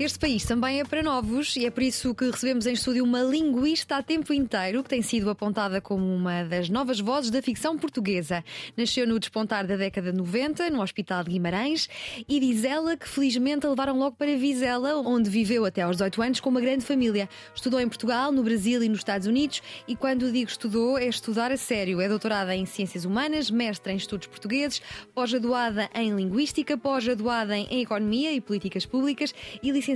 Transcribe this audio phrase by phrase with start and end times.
[0.00, 3.20] Este país também é para novos e é por isso que recebemos em estúdio uma
[3.20, 7.76] linguista a tempo inteiro que tem sido apontada como uma das novas vozes da ficção
[7.76, 8.44] portuguesa.
[8.76, 11.88] Nasceu no despontar da década de 90, no Hospital de Guimarães,
[12.28, 16.22] e diz ela que felizmente a levaram logo para Vizela, onde viveu até aos 18
[16.22, 17.28] anos com uma grande família.
[17.52, 21.50] Estudou em Portugal, no Brasil e nos Estados Unidos, e quando digo estudou, é estudar
[21.50, 22.00] a sério.
[22.00, 24.80] É doutorada em Ciências Humanas, mestra em Estudos Portugueses,
[25.12, 29.87] pós-graduada em Linguística, pós-graduada em Economia e Políticas Públicas e licenciada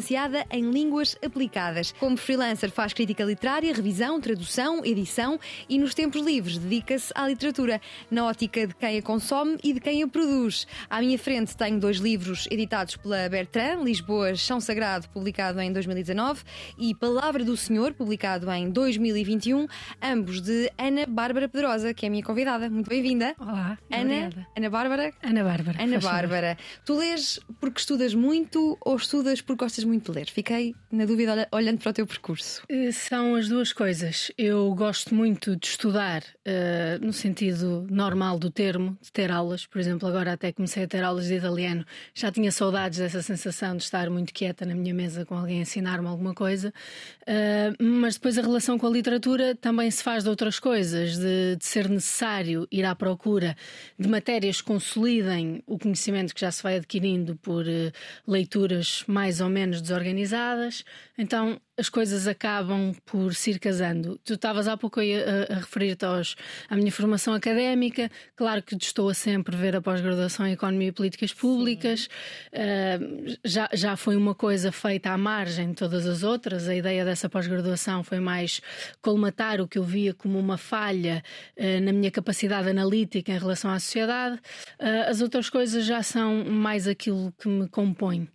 [0.51, 1.93] em Línguas Aplicadas.
[1.99, 7.79] Como freelancer, faz crítica literária, revisão, tradução, edição e nos tempos livres dedica-se à literatura,
[8.11, 10.67] na ótica de quem a consome e de quem a produz.
[10.89, 16.43] À minha frente tenho dois livros editados pela Bertrand, Lisboa, Chão Sagrado, publicado em 2019,
[16.79, 19.67] e Palavra do Senhor, publicado em 2021,
[20.03, 22.71] ambos de Ana Bárbara Pedrosa, que é a minha convidada.
[22.71, 23.35] Muito bem-vinda.
[23.39, 24.47] Olá, Ana, obrigada.
[24.57, 25.13] Ana Bárbara.
[25.23, 25.83] Ana Bárbara.
[25.83, 25.99] Ana.
[25.99, 30.27] Bárbara, tu lês porque estudas muito ou estudas porque gostas muito de ler?
[30.31, 32.63] Fiquei na dúvida olha- olhando para o teu percurso.
[32.69, 34.31] Eh, São as duas coisas.
[34.37, 39.67] Eu gosto muito de estudar eh, no sentido normal do termo, de ter aulas.
[39.67, 41.85] Por exemplo, agora até comecei a ter aulas de italiano.
[42.15, 45.63] Já tinha saudades dessa sensação de estar muito quieta na minha mesa com alguém a
[45.63, 46.73] ensinar-me alguma coisa.
[47.27, 51.57] Eh, mas depois a relação com a literatura também se faz de outras coisas, de,
[51.57, 53.57] de ser necessário ir à procura
[53.99, 57.93] de matérias que consolidem o conhecimento que já se vai adquirindo por eh,
[58.27, 60.85] leituras mais ou menos desorganizadas.
[61.17, 64.21] Então as coisas acabam por se ir casando.
[64.25, 66.05] Tu estavas há pouco aí a, a referir-te
[66.69, 68.11] à minha formação académica.
[68.37, 72.09] Claro que estou a sempre ver a pós-graduação em Economia e Políticas Públicas.
[72.53, 72.99] Ah,
[73.45, 76.69] já, já foi uma coisa feita à margem de todas as outras.
[76.69, 78.61] A ideia dessa pós-graduação foi mais
[79.01, 81.23] colmatar o que eu via como uma falha
[81.59, 84.39] ah, na minha capacidade analítica em relação à sociedade.
[84.79, 88.29] Ah, as outras coisas já são mais aquilo que me compõe.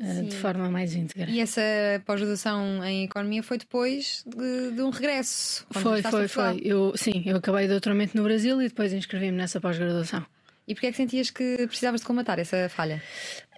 [0.00, 1.30] Ah, de forma mais íntegra.
[1.30, 1.60] E essa
[2.06, 5.66] pós-graduação em Economia foi depois de, de um regresso.
[5.70, 6.60] Foi, foi, foi.
[6.64, 10.24] Eu, sim, eu acabei doutoramento no Brasil e depois inscrevi-me nessa pós-graduação.
[10.66, 13.02] E porquê é que sentias que precisavas de combatar essa falha?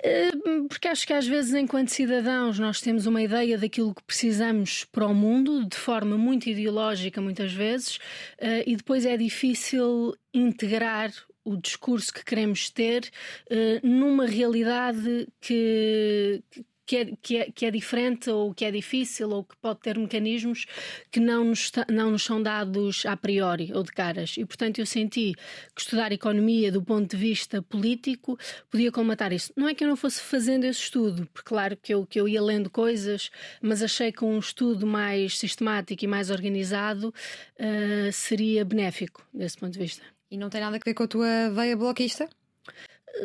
[0.02, 0.30] Eh,
[0.68, 5.06] Porque acho que às vezes, enquanto cidadãos, nós temos uma ideia daquilo que precisamos para
[5.06, 7.98] o mundo, de forma muito ideológica, muitas vezes,
[8.38, 11.12] eh, e depois é difícil integrar
[11.44, 13.10] o discurso que queremos ter
[13.50, 16.42] eh, numa realidade que.
[16.84, 19.96] Que é, que, é, que é diferente ou que é difícil ou que pode ter
[19.96, 20.66] mecanismos
[21.12, 24.34] que não nos, não nos são dados a priori ou de caras.
[24.36, 25.32] E, portanto, eu senti
[25.74, 28.36] que estudar economia do ponto de vista político
[28.68, 29.52] podia colmatar isso.
[29.56, 32.28] Não é que eu não fosse fazendo esse estudo, porque, claro, que eu, que eu
[32.28, 33.30] ia lendo coisas,
[33.62, 37.14] mas achei que um estudo mais sistemático e mais organizado
[37.58, 40.11] ah, seria benéfico desse ponto de vista.
[40.32, 42.26] E não tem nada a ver com a tua veia bloquista?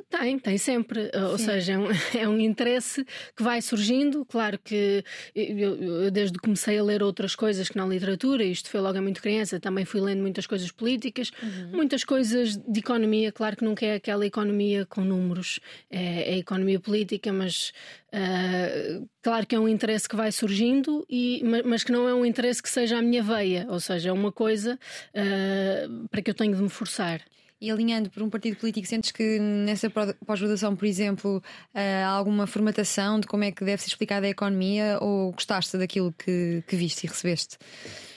[0.09, 1.09] Tem, tem sempre.
[1.31, 1.87] Ou seja, é um,
[2.19, 3.05] é um interesse
[3.35, 4.25] que vai surgindo.
[4.25, 5.03] Claro que
[5.33, 8.97] eu, eu, desde que comecei a ler outras coisas que não literatura, isto foi logo
[8.97, 11.31] a muito criança, também fui lendo muitas coisas políticas,
[11.71, 13.31] muitas coisas de economia.
[13.31, 15.59] Claro que nunca é aquela economia com números,
[15.89, 17.71] é, é economia política, mas
[18.11, 22.13] ah, claro que é um interesse que vai surgindo, e, ma- mas que não é
[22.13, 24.79] um interesse que seja a minha veia, ou seja, é uma coisa
[25.15, 27.21] ah, para que eu tenho de me forçar.
[27.59, 31.41] E alinhando por um partido político, sentes que nessa pós-graduação, por exemplo,
[31.73, 36.13] há alguma formatação de como é que deve ser explicada a economia ou gostaste daquilo
[36.13, 37.57] que, que viste e recebeste?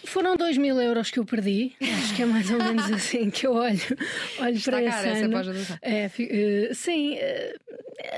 [0.05, 3.47] Foram 2 mil euros que eu perdi, acho que é mais ou menos assim que
[3.47, 3.79] eu olho,
[4.41, 5.79] olho Está para cara esse essa ano.
[5.83, 7.57] É, eh, sim, eh,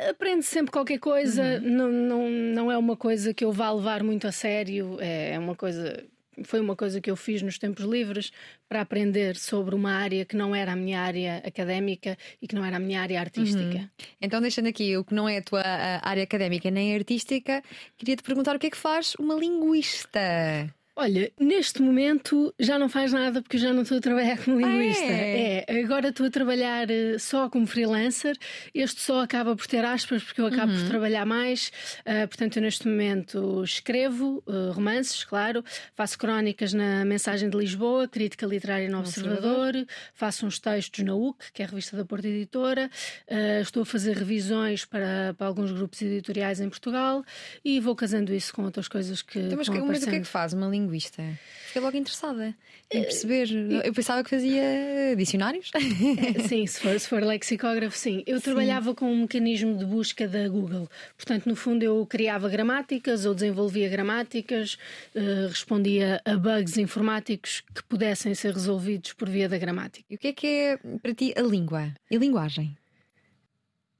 [0.09, 4.27] aprende sempre qualquer coisa, não, não, não é uma coisa que eu vá levar muito
[4.27, 6.05] a sério, é uma coisa.
[6.45, 8.33] Foi uma coisa que eu fiz nos tempos livres
[8.69, 12.65] para aprender sobre uma área que não era a minha área académica e que não
[12.65, 13.91] era a minha área artística.
[14.21, 17.63] Então, deixando aqui o que não é a tua área académica nem artística,
[17.97, 20.21] queria te perguntar o que é que faz uma linguista.
[20.95, 24.61] Olha, neste momento já não faz nada porque eu já não estou a trabalhar como
[24.61, 25.03] linguista.
[25.05, 25.65] é?
[25.67, 28.37] É, agora estou a trabalhar eh, só como freelancer.
[28.75, 30.79] Este só acaba por ter aspas porque eu acabo Uhum.
[30.81, 31.73] por trabalhar mais.
[32.05, 38.07] Ah, portanto, eu neste momento escrevo eh, romances, claro, faço crónicas na Mensagem de Lisboa,
[38.07, 39.73] crítica literária no Observador,
[40.13, 42.91] faço uns textos na UC, que é a revista da Porta Editora.
[43.31, 47.25] Ah, estou a fazer revisões para, para alguns grupos editoriais em Portugal
[47.65, 49.39] e vou casando isso com outras coisas que.
[49.39, 51.23] Então, mas, mas o que é que faz uma linguista linguista?
[51.67, 52.55] Fiquei logo interessada
[52.91, 53.49] em perceber.
[53.85, 55.71] Eu pensava que fazia dicionários.
[55.75, 58.23] É, sim, se for, se for lexicógrafo, sim.
[58.27, 58.45] Eu sim.
[58.45, 60.89] trabalhava com um mecanismo de busca da Google.
[61.17, 64.77] Portanto, no fundo, eu criava gramáticas ou desenvolvia gramáticas,
[65.15, 70.05] uh, respondia a bugs informáticos que pudessem ser resolvidos por via da gramática.
[70.11, 72.77] E o que é que é para ti a língua e a linguagem?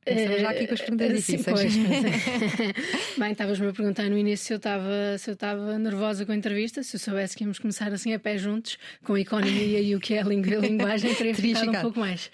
[0.05, 1.73] Começamos já aqui com as perguntas uh, difíceis.
[1.73, 6.27] Sim, pois, Bem, estavas-me a perguntar no início se eu estava se eu estava nervosa
[6.27, 9.21] com a entrevista, se eu soubesse que íamos começar assim a pé juntos, com a
[9.21, 12.33] economia e o que é a língua e a linguagem, teria ficado um pouco mais.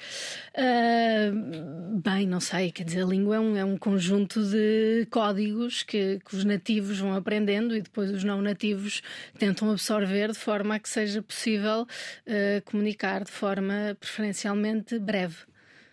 [0.54, 5.82] Uh, bem, não sei, quer dizer, a língua é um, é um conjunto de códigos
[5.82, 9.02] que, que os nativos vão aprendendo e depois os não nativos
[9.38, 15.36] tentam absorver de forma a que seja possível uh, comunicar de forma preferencialmente breve.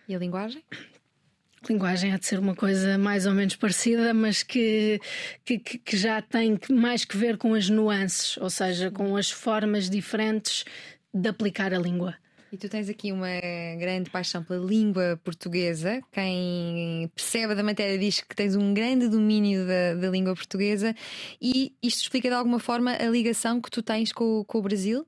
[0.08, 0.62] E a linguagem?
[1.72, 5.00] Linguagem há de ser uma coisa mais ou menos parecida, mas que,
[5.44, 9.88] que, que, já tem mais que ver com as nuances, ou seja, com as formas
[9.90, 10.64] diferentes
[11.12, 12.14] de aplicar a língua.
[12.52, 13.40] E tu tens aqui uma
[13.78, 16.00] grande paixão pela língua portuguesa.
[16.12, 20.94] Quem percebe da matéria diz que tens um grande domínio da, da língua portuguesa.
[21.42, 25.06] E isto explica de alguma forma a ligação que tu tens com, com o Brasil?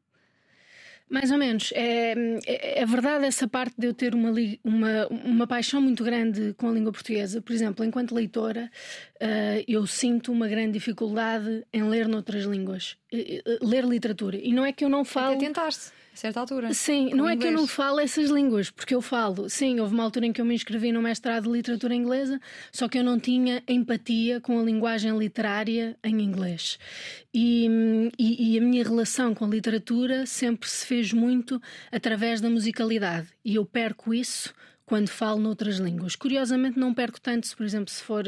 [1.10, 1.72] Mais ou menos.
[1.74, 2.12] É,
[2.46, 4.30] é, é, verdade essa parte de eu ter uma,
[4.62, 7.40] uma, uma paixão muito grande com a língua portuguesa.
[7.40, 8.70] Por exemplo, enquanto leitora,
[9.16, 12.96] uh, eu sinto uma grande dificuldade em ler noutras línguas,
[13.62, 14.36] ler literatura.
[14.36, 15.36] E não é que eu não falo.
[15.36, 16.74] Até tentaste certa altura.
[16.74, 19.48] Sim, não é que eu não falo essas línguas, porque eu falo.
[19.48, 22.40] Sim, houve uma altura em que eu me inscrevi no mestrado de literatura inglesa,
[22.72, 26.78] só que eu não tinha empatia com a linguagem literária em inglês.
[27.32, 27.68] E,
[28.18, 31.62] e, e a minha relação com a literatura sempre se fez muito
[31.92, 33.28] através da musicalidade.
[33.44, 34.52] E eu perco isso
[34.84, 36.16] quando falo noutras línguas.
[36.16, 38.24] Curiosamente, não perco tanto, por exemplo, se for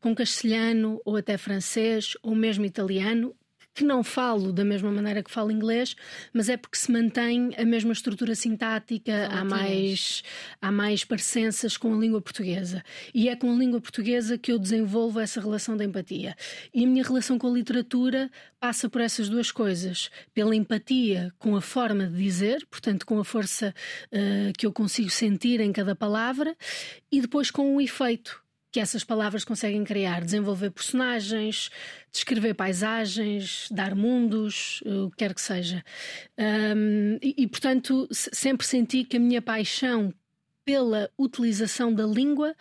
[0.00, 3.34] com castelhano ou até francês ou mesmo italiano,
[3.78, 5.94] que não falo da mesma maneira que falo inglês,
[6.32, 10.24] mas é porque se mantém a mesma estrutura sintática, há mais,
[10.60, 12.82] há mais parecenças com a língua portuguesa.
[13.14, 16.34] E é com a língua portuguesa que eu desenvolvo essa relação de empatia.
[16.74, 18.28] E a minha relação com a literatura
[18.58, 23.24] passa por essas duas coisas: pela empatia com a forma de dizer, portanto, com a
[23.24, 23.72] força
[24.12, 26.56] uh, que eu consigo sentir em cada palavra,
[27.12, 31.70] e depois com o efeito que essas palavras conseguem criar, desenvolver personagens,
[32.12, 35.82] descrever paisagens, dar mundos, eh, o que quer que seja.
[36.38, 40.12] Um, e, e, portanto, sempre senti que a minha paixão
[40.64, 42.54] pela utilização da língua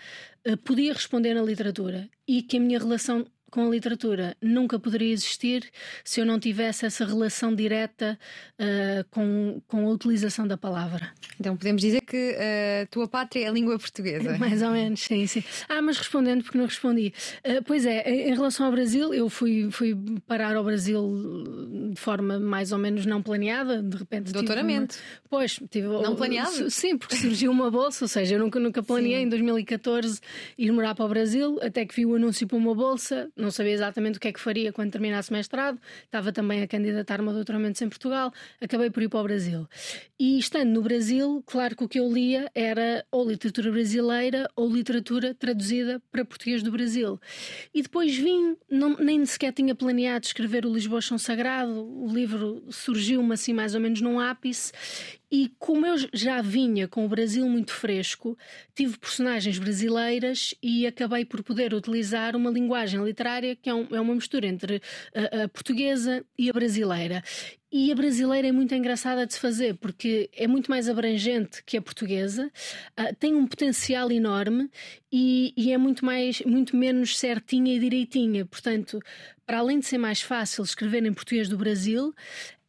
[0.47, 5.11] uh, podia responder na literatura e que a minha relação com a literatura nunca poderia
[5.11, 5.69] existir
[6.03, 8.19] se eu não tivesse essa relação direta
[8.59, 11.09] uh, com, com a utilização da palavra.
[11.39, 14.37] Então podemos dizer que a uh, tua pátria é a língua portuguesa.
[14.39, 15.43] Mais ou menos, sim, sim.
[15.69, 17.13] Ah, mas respondendo porque não respondi.
[17.39, 22.39] Uh, pois é, em relação ao Brasil, eu fui, fui parar ao Brasil de forma
[22.39, 24.31] mais ou menos não planeada, de repente.
[24.31, 24.95] Doutoramento.
[24.95, 25.21] Uma...
[25.29, 25.87] Pois, tive.
[25.87, 26.69] Não planeado?
[26.69, 29.23] Sim, porque surgiu uma bolsa, ou seja, eu nunca, nunca planeei sim.
[29.23, 30.19] em 2014
[30.57, 33.73] ir morar para o Brasil, até que vi o anúncio para uma bolsa não sabia
[33.73, 37.81] exatamente o que é que faria quando terminasse mestrado, estava também a candidatar-me a doutoramentos
[37.81, 39.67] em Portugal, acabei por ir para o Brasil.
[40.19, 44.69] E estando no Brasil, claro que o que eu lia era ou literatura brasileira ou
[44.69, 47.19] literatura traduzida para português do Brasil.
[47.73, 52.63] E depois vim, não, nem sequer tinha planeado escrever o Lisboa Chão Sagrado, o livro
[52.69, 54.71] surgiu-me assim mais ou menos num ápice
[55.31, 58.37] e como eu já vinha com o Brasil muito fresco,
[58.73, 63.99] tive personagens brasileiras e acabei por poder utilizar uma linguagem literária que é, um, é
[63.99, 64.81] uma mistura entre
[65.13, 67.21] a, a portuguesa e a brasileira.
[67.69, 71.75] E a brasileira é muito engraçada de se fazer porque é muito mais abrangente que
[71.75, 72.49] a portuguesa,
[72.97, 74.69] uh, tem um potencial enorme
[75.11, 78.45] e, e, é muito mais, muito menos certinha e direitinha.
[78.45, 78.99] Portanto,
[79.45, 82.13] para além de ser mais fácil escrever em português do Brasil,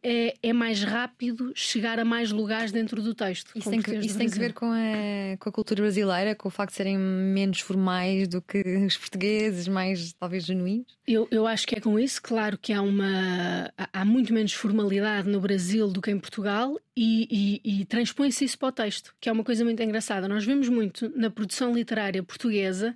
[0.02, 3.50] é, é, mais rápido chegar a mais lugares dentro do texto.
[3.54, 6.50] Isso, tem que, isso tem que, ver com a, com a cultura brasileira, com o
[6.50, 10.98] facto de serem menos formais do que os portugueses, mais talvez genuínos?
[11.06, 12.22] Eu, eu acho que é com isso.
[12.22, 17.60] Claro que há, uma, há muito menos formalidade no Brasil do que em Portugal e,
[17.64, 20.28] e, e transpõe-se isso para o texto, que é uma coisa muito engraçada.
[20.28, 22.94] Nós vemos muito na produção literária portuguesa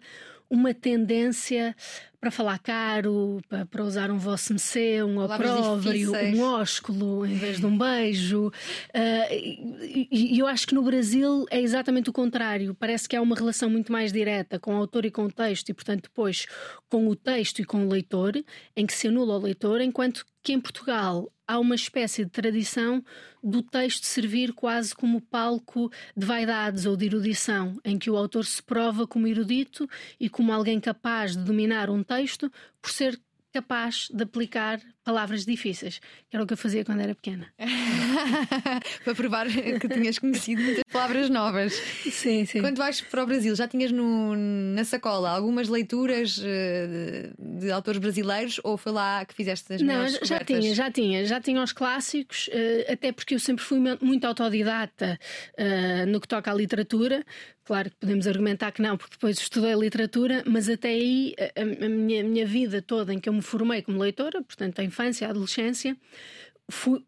[0.52, 1.74] uma tendência
[2.20, 7.58] para falar caro, para, para usar um vosso mecê, um opróbrio, um ósculo em vez
[7.58, 8.46] de um beijo.
[8.46, 12.74] Uh, e, e, eu acho que no Brasil é exatamente o contrário.
[12.74, 15.70] Parece que há uma relação muito mais direta com o autor e com o texto,
[15.70, 16.46] e portanto, depois
[16.88, 18.34] com o texto e com o leitor,
[18.76, 23.04] em que se anula o leitor, enquanto que em Portugal há uma espécie de tradição
[23.42, 28.46] do texto servir quase como palco de vaidades ou de erudição, em que o autor
[28.46, 33.20] se prova como erudito e como alguém capaz de dominar um texto por ser
[33.52, 37.52] capaz de aplicar palavras difíceis, que era o que eu fazia quando era pequena.
[39.04, 41.72] para provar que tinhas conhecido muitas palavras novas.
[41.74, 42.60] Sim, sim.
[42.60, 47.98] Quando vais para o Brasil, já tinhas no, na sacola algumas leituras de, de, autores
[47.98, 51.72] brasileiros ou foi lá que fizeste as Não, já tinha, já tinha, já tinha os
[51.72, 55.18] clássicos, uh, até porque eu sempre fui muito autodidata
[55.58, 57.24] uh, no que toca à literatura.
[57.64, 61.88] Claro que podemos argumentar que não, porque depois estudei literatura, mas até aí a, a
[61.88, 65.96] minha, minha vida toda em que eu me formei como leitora, portanto, a infância, adolescência,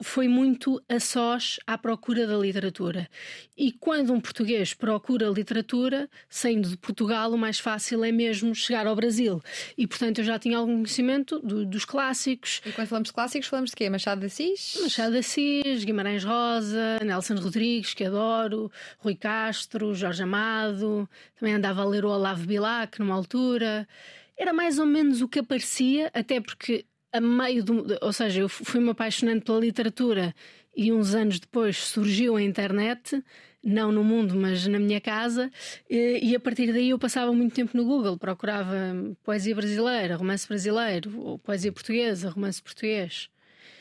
[0.03, 3.09] foi muito a sós à procura da literatura.
[3.57, 8.87] E quando um português procura literatura, saindo de Portugal, o mais fácil é mesmo chegar
[8.87, 9.43] ao Brasil.
[9.79, 12.61] E portanto eu já tinha algum conhecimento do, dos clássicos.
[12.67, 13.89] E quando falamos de clássicos, falamos de quê?
[13.89, 14.79] Machado de Assis?
[14.83, 21.09] Machado de Assis, Guimarães Rosa, Nelson Rodrigues, que adoro, Rui Castro, Jorge Amado.
[21.39, 23.89] Também andava a ler o Olavo Bilac numa altura.
[24.37, 27.87] Era mais ou menos o que aparecia, até porque a meio do.
[28.03, 30.35] Ou seja, eu fui-me apaixonando pela literatura
[30.77, 33.23] e uns anos depois surgiu a internet,
[33.63, 35.51] não no mundo, mas na minha casa,
[35.89, 38.75] e, a partir daí eu passava muito tempo no Google, procurava
[39.23, 43.31] poesia brasileira, romance brasileiro, ou poesia portuguesa, romance português.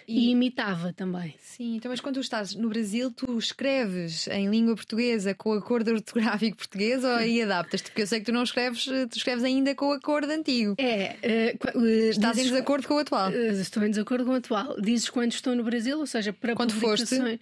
[0.08, 1.36] E, e, imitava também.
[1.42, 5.54] Sim, então, mas quando tu estás no Brasil, tu escreves em língua portuguesa com o
[5.54, 7.90] acordo ortográfico português ou aí adaptas-te?
[7.90, 10.76] Porque eu sei que tu não escreves, tu escreves ainda com o acordo antigo.
[10.78, 11.56] É.
[11.74, 13.30] Uh, uh, estás dizes, em desacordo com o atual?
[13.30, 14.76] Uh, estou em desacordo com o atual.
[14.82, 17.10] Dizes quando estou no Brasil, ou seja, para quando publicações...
[17.10, 17.40] foste?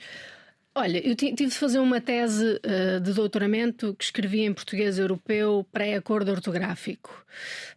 [0.74, 5.68] Olha, eu tive de fazer uma tese uh, de doutoramento que escrevi em português europeu
[5.70, 7.26] pré-acordo ortográfico.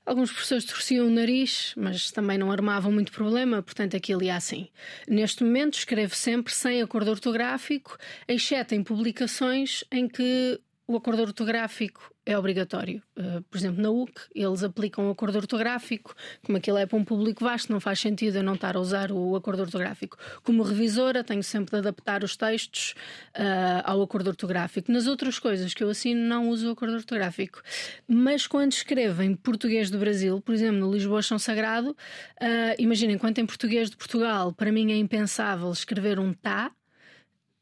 [0.06, 4.68] Alguns professores torciam o nariz, mas também não armavam muito problema, portanto aquilo ia assim.
[5.08, 7.98] Neste momento escrevo sempre sem acordo ortográfico,
[8.28, 13.02] exceto em publicações em que o acordo ortográfico é obrigatório.
[13.16, 16.14] Uh, por exemplo, na UC, eles aplicam o acordo ortográfico,
[16.44, 19.10] como aquilo é para um público vasto, não faz sentido eu não estar a usar
[19.10, 20.18] o acordo ortográfico.
[20.42, 22.94] Como revisora, tenho sempre de adaptar os textos
[23.34, 24.92] uh, ao acordo ortográfico.
[24.92, 27.62] Nas outras coisas que eu assino, não uso o acordo ortográfico.
[28.06, 33.16] Mas quando escrevo em português do Brasil, por exemplo, no Lisboa São Sagrado, uh, imaginem,
[33.16, 36.70] enquanto em português de Portugal, para mim é impensável escrever um tá,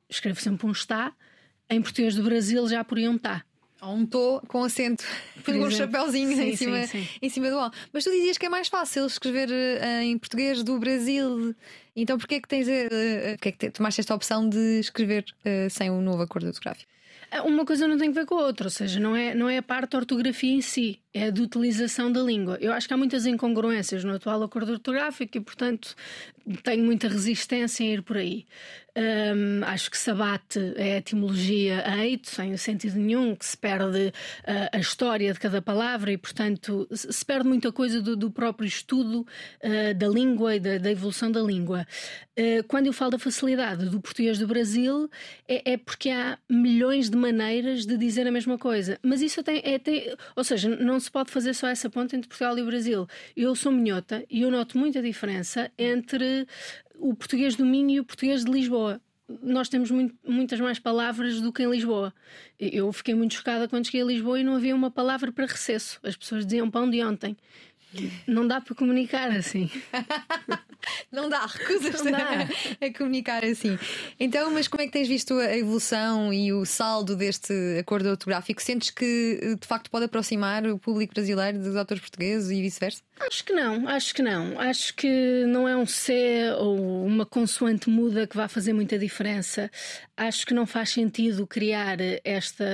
[0.09, 1.14] escrevo sempre um está
[1.75, 3.45] em português do Brasil já um tá.
[3.81, 5.05] Ou um tô com acento,
[5.45, 7.09] com um chapéuzinho sim, em, cima, sim, sim.
[7.21, 7.71] em cima do O.
[7.93, 11.52] Mas tu dizias que é mais fácil escrever uh, em português do Brasil.
[11.97, 12.71] Então porquê é que tens uh,
[13.33, 16.88] porquê é que tomaste esta opção de escrever uh, sem o um novo acordo ortográfico?
[17.40, 19.58] Uma coisa não tem a ver com a outra, ou seja, não é, não é
[19.58, 22.58] a parte da ortografia em si, é a de utilização da língua.
[22.60, 25.94] Eu acho que há muitas incongruências no atual acordo ortográfico e, portanto,
[26.62, 28.46] tenho muita resistência em ir por aí.
[28.94, 34.68] Um, acho que sabate é a etimologia eito, sem sentido nenhum, que se perde uh,
[34.70, 39.26] a história de cada palavra e, portanto, se perde muita coisa do, do próprio estudo
[39.64, 41.86] uh, da língua e da, da, evolução da língua.
[42.38, 45.08] Uh, quando eu falo da facilidade do português do Brasil,
[45.48, 48.99] é, é, porque há milhões de maneiras de dizer a mesma coisa.
[49.02, 52.29] Mas isso tem, é, tem, ou seja, não se pode fazer só essa ponta entre
[52.29, 53.07] Portugal e o Brasil.
[53.37, 56.47] Eu sou minhota e eu noto muita diferença entre
[56.97, 59.00] o português do Minho e o português de Lisboa.
[59.41, 62.12] Nós temos muito, muitas mais palavras do que em Lisboa.
[62.59, 66.00] Eu fiquei muito chocada quando cheguei a Lisboa e não havia uma palavra para recesso.
[66.02, 67.37] As pessoas diziam pão de ontem.
[68.26, 69.70] Não dá para comunicar assim.
[71.11, 72.49] não dá, recusas-te a,
[72.87, 73.78] a comunicar assim.
[74.18, 78.62] Então, mas como é que tens visto a evolução e o saldo deste acordo ortográfico?
[78.62, 83.02] Sentes que de facto pode aproximar o público brasileiro dos autores portugueses e vice-versa?
[83.21, 84.59] Acho que não, acho que não.
[84.59, 89.71] Acho que não é um C ou uma consoante muda que vá fazer muita diferença.
[90.16, 92.64] Acho que não faz sentido criar esta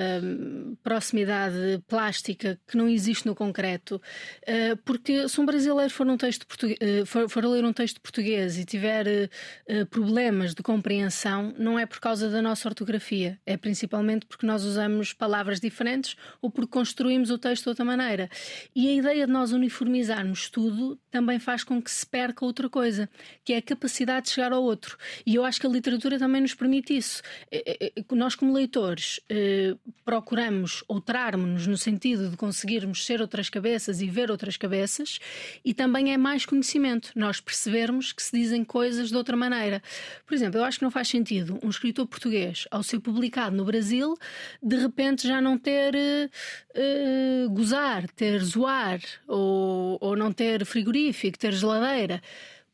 [0.82, 4.00] proximidade plástica que não existe no concreto,
[4.46, 6.46] eh, porque se um brasileiro for, num texto
[6.80, 9.30] eh, for, for ler um texto português e tiver
[9.66, 14.64] eh, problemas de compreensão, não é por causa da nossa ortografia, é principalmente porque nós
[14.64, 18.28] usamos palavras diferentes ou porque construímos o texto de outra maneira.
[18.74, 23.08] E a ideia de nós uniformizarmos estudo também faz com que se perca outra coisa,
[23.44, 24.96] que é a capacidade de chegar ao outro.
[25.24, 27.22] E eu acho que a literatura também nos permite isso.
[27.50, 33.48] É, é, é, nós, como leitores, eh, procuramos outrarmos-nos no sentido de conseguirmos ser outras
[33.48, 35.18] cabeças e ver outras cabeças,
[35.64, 39.82] e também é mais conhecimento, nós percebermos que se dizem coisas de outra maneira.
[40.26, 43.64] Por exemplo, eu acho que não faz sentido um escritor português, ao ser publicado no
[43.64, 44.16] Brasil,
[44.62, 51.52] de repente já não ter uh, gozar, ter zoar, ou, ou não ter frigorífico, ter
[51.52, 52.20] geladeira.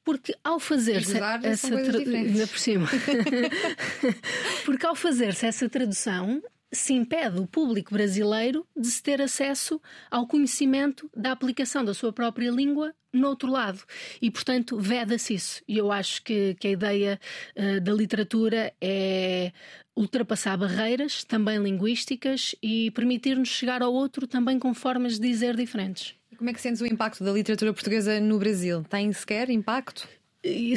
[0.02, 1.98] Porque ao fazer-se essa tra...
[1.98, 2.86] ainda por cima,
[4.66, 6.42] porque ao fazer-se essa tradução
[6.74, 12.12] se impede o público brasileiro de se ter acesso ao conhecimento da aplicação da sua
[12.12, 13.80] própria língua no outro lado.
[14.20, 15.62] E, portanto, veda-se isso.
[15.68, 17.20] E eu acho que, que a ideia
[17.56, 19.52] uh, da literatura é
[19.96, 26.16] ultrapassar barreiras, também linguísticas, e permitir-nos chegar ao outro também com formas de dizer diferentes.
[26.44, 28.84] Como é que sentes o impacto da literatura portuguesa no Brasil?
[28.90, 30.06] Tem sequer impacto?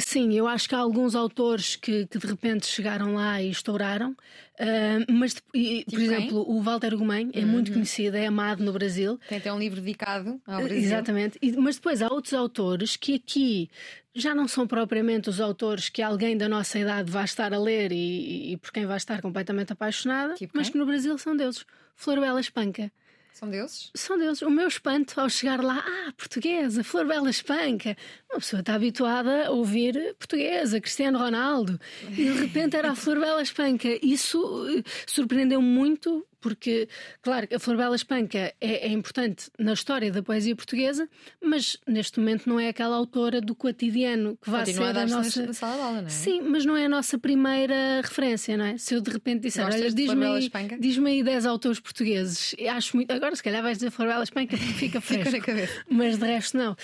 [0.00, 4.12] Sim, eu acho que há alguns autores que, que de repente chegaram lá e estouraram,
[4.12, 6.06] uh, mas, e, por quem?
[6.06, 7.48] exemplo, o Walter Gomen é uhum.
[7.48, 9.20] muito conhecido, é amado no Brasil.
[9.28, 10.84] Tem até um livro dedicado ao Brasil.
[10.84, 13.68] Exatamente, e, mas depois há outros autores que aqui
[14.14, 17.92] já não são propriamente os autores que alguém da nossa idade vai estar a ler
[17.92, 21.66] e, e por quem vai estar completamente apaixonada, tipo mas que no Brasil são deuses.
[21.94, 22.90] Flor Bela Espanca.
[23.38, 23.90] São deuses?
[23.94, 24.42] São deuses.
[24.42, 27.96] O meu espanto ao chegar lá, ah, portuguesa, Flor Bela Espanca.
[28.28, 31.78] Uma pessoa está habituada a ouvir portuguesa, Cristiano Ronaldo.
[32.10, 33.88] E de repente era a Flor Bela Espanca.
[34.02, 36.88] Isso eh, surpreendeu muito porque,
[37.22, 41.08] claro, a Flor Bela Espanca é, é, importante na história da poesia portuguesa,
[41.42, 45.52] mas neste momento não é aquela autora do cotidiano que vai ser a, a nossa.
[45.52, 46.10] Sala de aula, não é?
[46.10, 48.78] Sim, mas não é a nossa primeira referência, não é?
[48.78, 53.10] Se eu de repente disser, olha, diz-me aí, diz aí 10 autores portugueses, acho muito.
[53.10, 55.46] Agora, se calhar vais dizer Flor Bela Espanca fica fresco.
[55.90, 56.76] mas de resto, não.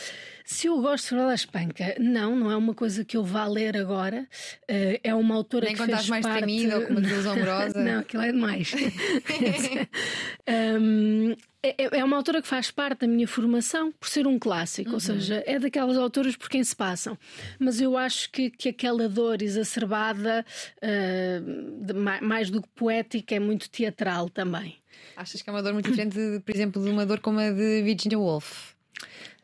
[0.46, 3.78] Se eu gosto de Florela Espanca, não, não é uma coisa que eu vá ler
[3.78, 4.28] agora.
[4.70, 6.36] Uh, é uma autora Nem que fez mais parte...
[6.36, 7.80] tremida ou com uma amorosa.
[7.82, 8.74] não, aquilo é demais.
[10.78, 14.90] um, é, é uma autora que faz parte da minha formação por ser um clássico,
[14.90, 14.96] uhum.
[14.96, 17.16] ou seja, é daquelas autoras por quem se passam.
[17.58, 20.44] Mas eu acho que, que aquela dor exacerbada,
[20.76, 24.76] uh, de, mais do que poética, é muito teatral também.
[25.16, 27.82] Achas que é uma dor muito diferente, por exemplo, de uma dor como a de
[27.82, 28.73] Virginia Woolf?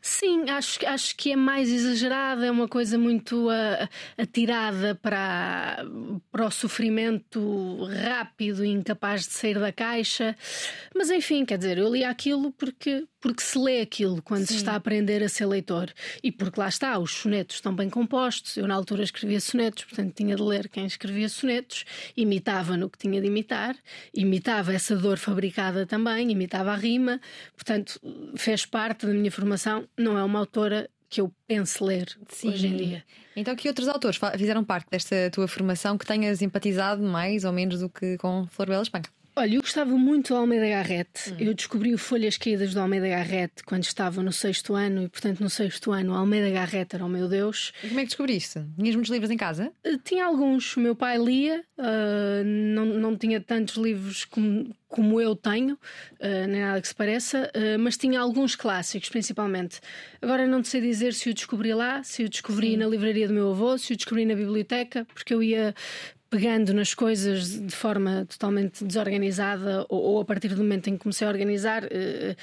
[0.02, 5.84] Sim, acho, acho que é mais exagerada, é uma coisa muito uh, atirada para,
[6.32, 10.34] para o sofrimento rápido e incapaz de sair da caixa.
[10.94, 14.54] Mas enfim, quer dizer, eu li aquilo porque, porque se lê aquilo quando Sim.
[14.54, 15.92] se está a aprender a ser leitor.
[16.22, 18.56] E porque lá está, os sonetos estão bem compostos.
[18.56, 21.84] Eu, na altura, escrevia sonetos, portanto, tinha de ler quem escrevia sonetos,
[22.16, 23.76] imitava no que tinha de imitar,
[24.14, 27.20] imitava essa dor fabricada também, imitava a rima.
[27.54, 28.00] Portanto,
[28.36, 32.50] fez parte da minha formação não é uma autora que eu penso ler Sim.
[32.50, 33.04] hoje em dia.
[33.34, 37.80] Então, que outros autores fizeram parte desta tua formação que tenhas empatizado mais ou menos
[37.80, 39.10] do que com Flor Bela Espanca?
[39.36, 41.30] Olha, eu gostava muito do Almeida Garrett.
[41.30, 41.36] Hum.
[41.38, 45.40] Eu descobri o Folhas Caídas do Almeida Garrett quando estava no sexto ano, e portanto,
[45.40, 47.72] no sexto ano, o Almeida Garrett era o meu Deus.
[47.82, 48.64] E como é que descobriste?
[48.76, 49.72] Tinhas muitos livros em casa?
[49.86, 50.76] Uh, tinha alguns.
[50.76, 56.46] O meu pai lia, uh, não, não tinha tantos livros como, como eu tenho, uh,
[56.48, 59.80] nem nada que se pareça, mas tinha alguns clássicos, principalmente.
[60.20, 62.76] Agora não sei dizer se o descobri lá, se o descobri Sim.
[62.78, 65.74] na livraria do meu avô, se o descobri na biblioteca, porque eu ia
[66.30, 71.02] pegando nas coisas de forma totalmente desorganizada ou, ou, a partir do momento em que
[71.02, 72.36] comecei a organizar uh,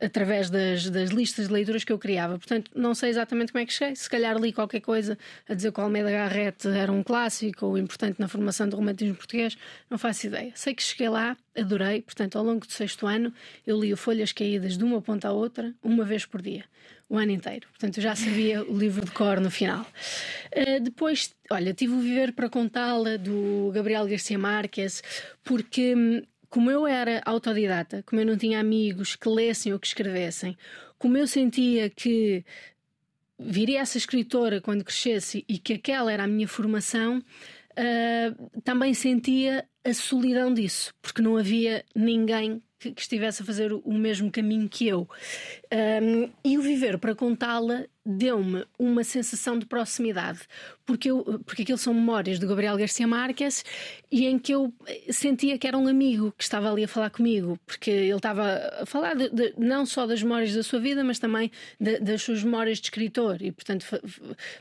[0.00, 2.38] através das, das, listas de leituras que eu criava.
[2.38, 3.96] Portanto, não sei exatamente como é que cheguei.
[3.96, 7.76] Se calhar li qualquer coisa a dizer que o Almeida Garrett era um clássico ou
[7.76, 9.58] importante na formação do romantismo português,
[9.90, 10.52] não faço ideia.
[10.54, 12.02] Sei que cheguei lá, adorei.
[12.02, 13.32] Portanto, ao longo do sexto ano,
[13.66, 16.64] eu li Folhas Caídas de uma ponta à outra, uma vez por dia
[17.08, 17.68] o ano inteiro.
[17.68, 19.86] Portanto, eu já sabia o livro de cor no final.
[20.52, 25.02] Uh, depois, olha, tive o Viver para Contá-la do Gabriel Garcia Marques,
[25.44, 29.86] porque hum, como eu era autodidata, como eu não tinha amigos que lessem ou que
[29.86, 30.56] escrevessem,
[30.98, 32.44] como eu sentia que
[33.38, 39.68] viria essa escritora quando crescesse e que aquela era a minha formação, uh, também sentia
[39.84, 44.68] a solidão disso, porque não havia ninguém que, que estivesse a fazer o mesmo caminho
[44.68, 45.08] que eu.
[45.72, 50.40] Um, e o viver para contá-la deu-me uma sensação de proximidade,
[50.86, 53.64] porque, eu, porque aquilo são memórias do Gabriel Garcia Marques
[54.10, 54.72] e em que eu
[55.10, 58.44] sentia que era um amigo que estava ali a falar comigo, porque ele estava
[58.80, 62.22] a falar de, de, não só das memórias da sua vida, mas também de, das
[62.22, 63.84] suas memórias de escritor e, portanto,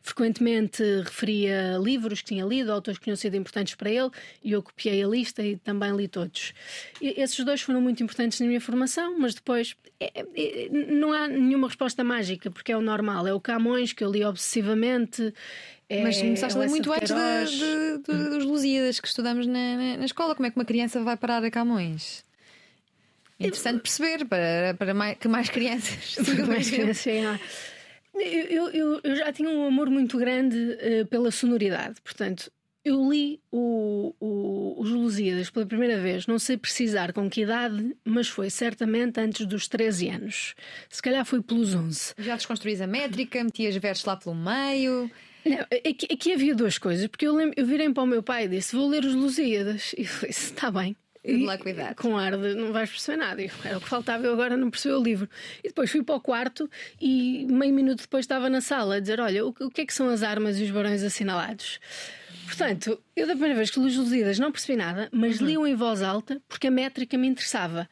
[0.02, 4.10] frequentemente referia livros que tinha lido, autores que tinham sido importantes para ele
[4.44, 6.54] e eu copiei a lista e também li todos.
[7.00, 11.28] E esses dois foram muito importantes na minha formação, mas depois é, é, não há
[11.28, 15.34] nenhuma resposta mágica, porque é o normal, é o Camões que eu li obsessivamente.
[15.88, 19.78] É, Mas começaste a ler muito antes de, de, de, dos Lusíadas que estudamos na,
[19.78, 20.34] na, na, escola.
[20.36, 22.24] Como é que uma criança vai parar a Camões?
[23.39, 26.15] É interessante perceber para, para mais, que mais crianças.
[26.48, 27.06] mais crianças
[28.15, 32.50] eu, eu, eu, já tinha um amor muito grande uh, pela sonoridade, portanto,
[32.86, 37.95] eu li o, o, os Lusíadas pela primeira vez, não sei precisar com que idade,
[38.06, 40.56] mas foi certamente antes dos 13 anos.
[40.88, 42.13] Se calhar foi pelos 11.
[42.19, 45.10] Já desconstruís a métrica, metias versos lá pelo meio.
[45.45, 48.45] Não, aqui, aqui havia duas coisas, porque eu, lembro, eu virei para o meu pai
[48.45, 49.93] e disse: Vou ler os Lusíadas.
[49.93, 50.95] E ele disse: Está bem.
[51.23, 51.95] E, lá cuidar.
[51.95, 53.41] Com ar de não vais perceber nada.
[53.63, 55.29] Era o que faltava, eu agora não percebi o livro.
[55.63, 56.69] E depois fui para o quarto
[57.01, 59.93] e meio minuto depois estava na sala a dizer: Olha, o, o que é que
[59.93, 61.79] são as armas e os barões assinalados?
[62.45, 65.47] Portanto, eu da primeira vez que li os Lusíadas não percebi nada, mas uhum.
[65.47, 67.89] li-o em voz alta porque a métrica me interessava.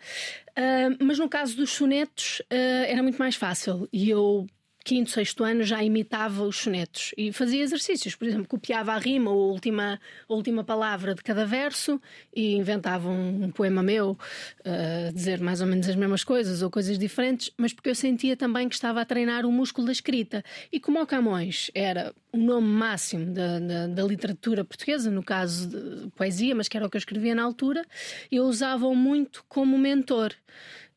[0.50, 4.46] Uh, mas no caso dos sonetos uh, era muito mais fácil e eu
[4.84, 9.32] quinto, sexto ano já imitava os sonetos e fazia exercícios, por exemplo, copiava a rima
[9.32, 12.02] ou a última, a última palavra de cada verso
[12.36, 16.70] e inventava um, um poema meu, uh, dizer mais ou menos as mesmas coisas ou
[16.70, 20.44] coisas diferentes, mas porque eu sentia também que estava a treinar o músculo da escrita.
[20.72, 25.70] E como o Camões era o nome máximo da, da, da literatura portuguesa, no caso
[25.70, 27.86] de poesia, mas que era o que eu escrevia na altura,
[28.32, 30.34] eu usava-o muito como mentor.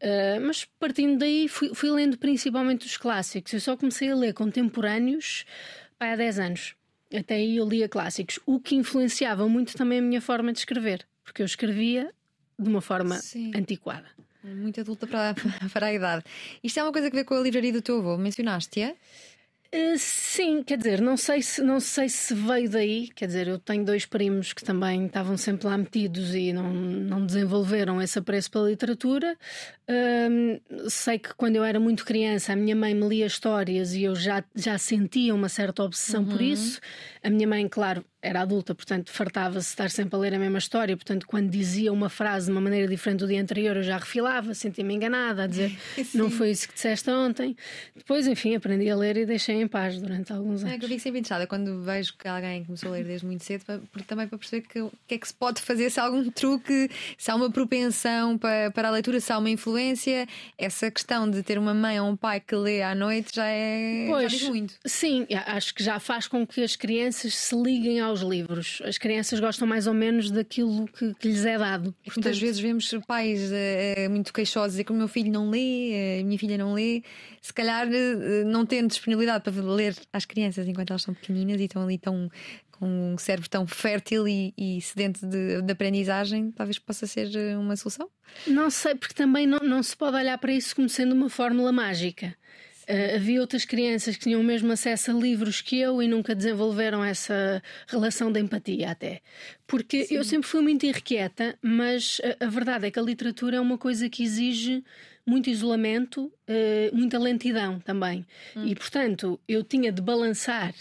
[0.03, 3.53] Uh, mas partindo daí, fui, fui, lendo principalmente os clássicos.
[3.53, 5.45] Eu só comecei a ler contemporâneos
[5.99, 6.75] há 10 anos.
[7.15, 11.07] Até aí eu lia clássicos, o que influenciava muito também a minha forma de escrever,
[11.23, 12.13] porque eu escrevia
[12.59, 13.53] de uma forma Sim.
[13.55, 14.07] antiquada.
[14.43, 15.35] Muito adulta para,
[15.73, 16.25] para a idade.
[16.63, 18.95] Isto é uma coisa que vê com a livraria do teu avô, mencionaste-a?
[19.75, 23.09] Uh, sim, quer dizer, não sei, se, não sei se veio daí.
[23.09, 27.27] Quer dizer, eu tenho dois primos que também estavam sempre lá metidos e não, não
[27.27, 29.37] desenvolveram esse apreço pela literatura.
[29.89, 34.05] Uh, sei que quando eu era muito criança, a minha mãe me lia histórias e
[34.05, 36.29] eu já, já sentia uma certa obsessão uhum.
[36.29, 36.81] por isso.
[37.23, 40.97] A minha mãe, claro, era adulta, portanto, fartava-se estar sempre a ler a mesma história.
[40.97, 44.53] Portanto, quando dizia uma frase de uma maneira diferente do dia anterior, eu já refilava,
[44.53, 45.77] sentia-me enganada, a dizer
[46.13, 47.57] não foi isso que disseste ontem.
[47.95, 50.75] Depois, enfim, aprendi a ler e deixei em paz durante alguns anos.
[50.75, 53.45] É que eu fico sempre interessada quando vejo que alguém começou a ler desde muito
[53.45, 56.29] cedo, porque também para perceber que, que é que se pode fazer, se há algum
[56.31, 60.27] truque, se há uma propensão para, para a leitura, se há uma influência.
[60.59, 64.07] Essa questão de ter uma mãe ou um pai que lê à noite já é
[64.09, 64.75] pois, já muito.
[64.85, 68.81] Sim, acho que já faz com que as crianças se liguem aos livros.
[68.85, 71.93] As crianças gostam mais ou menos daquilo que, que lhes é dado.
[72.05, 72.17] Portanto...
[72.17, 76.25] Muitas vezes vemos pais uh, muito queixosos dizer que o meu filho não lê, a
[76.25, 77.03] minha filha não lê.
[77.41, 81.65] Se calhar uh, não tendo disponibilidade para ler às crianças enquanto elas são pequeninas e
[81.65, 82.31] estão ali tão
[82.79, 87.75] com um cérebro tão fértil e, e sedento de, de, aprendizagem, talvez possa ser uma
[87.77, 88.09] solução?
[88.47, 91.73] Não sei, porque também não, não se pode olhar para isso como sendo uma fórmula
[91.73, 92.37] mágica.
[92.89, 96.35] Uh, havia outras crianças que tinham o mesmo acesso a livros que eu e nunca
[96.35, 99.21] desenvolveram essa relação de empatia, até.
[99.67, 100.15] Porque Sim.
[100.15, 103.77] eu sempre fui muito irrequieta, mas a, a, verdade é que a literatura é uma
[103.77, 104.85] coisa que exige
[105.27, 108.25] muito isolamento, uh, muita lentidão também.
[108.55, 108.67] Hum.
[108.67, 110.73] E, portanto, eu tinha de balançar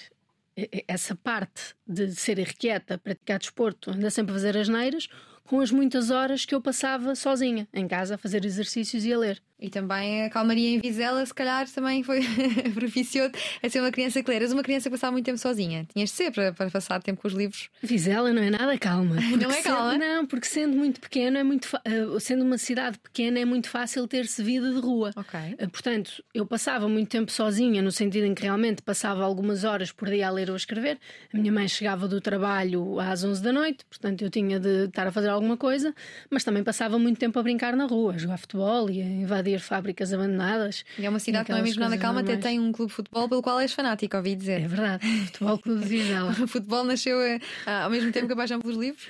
[0.56, 5.10] eh, essa parte de ser irrequieta, praticar desporto, andar sempre a fazer as neiras,
[5.44, 9.18] com as muitas horas que eu passava sozinha em casa a fazer exercícios e a
[9.18, 9.42] ler.
[9.60, 12.20] E também a calmaria em Vizela, se calhar, também foi
[12.76, 13.32] propiciou
[13.64, 14.36] a ser uma criança que lê.
[14.36, 15.88] Eras uma criança que passava muito tempo sozinha.
[15.94, 17.70] Tinhas de ser para, para passar tempo com os livros.
[17.82, 19.16] Vizela não é nada calma.
[19.16, 19.92] Não é calma?
[19.94, 23.70] Sendo, não, porque sendo muito pequeno, é muito uh, sendo uma cidade pequena, é muito
[23.70, 25.12] fácil ter-se vida de rua.
[25.16, 25.40] Ok.
[25.40, 29.90] Uh, portanto, eu passava muito tempo sozinha, no sentido em que realmente passava algumas horas
[29.90, 31.00] por dia a ler ou a escrever.
[31.34, 35.08] A minha mãe chegava do trabalho às 11 da noite, portanto, eu tinha de estar
[35.08, 35.96] a fazer alguma coisa,
[36.30, 39.45] mas também passava muito tempo a brincar na rua, a jogar futebol e a invadir
[39.62, 40.84] fábricas abandonadas.
[40.98, 42.96] E é uma cidade que não é mesmo nada calma, até tem um clube de
[42.96, 44.62] futebol pelo qual és fanático, ouvi dizer.
[44.62, 46.32] É verdade, futebol clube de Vizela.
[46.42, 49.06] o futebol nasceu eh, ao mesmo tempo que a paixão pelos livros?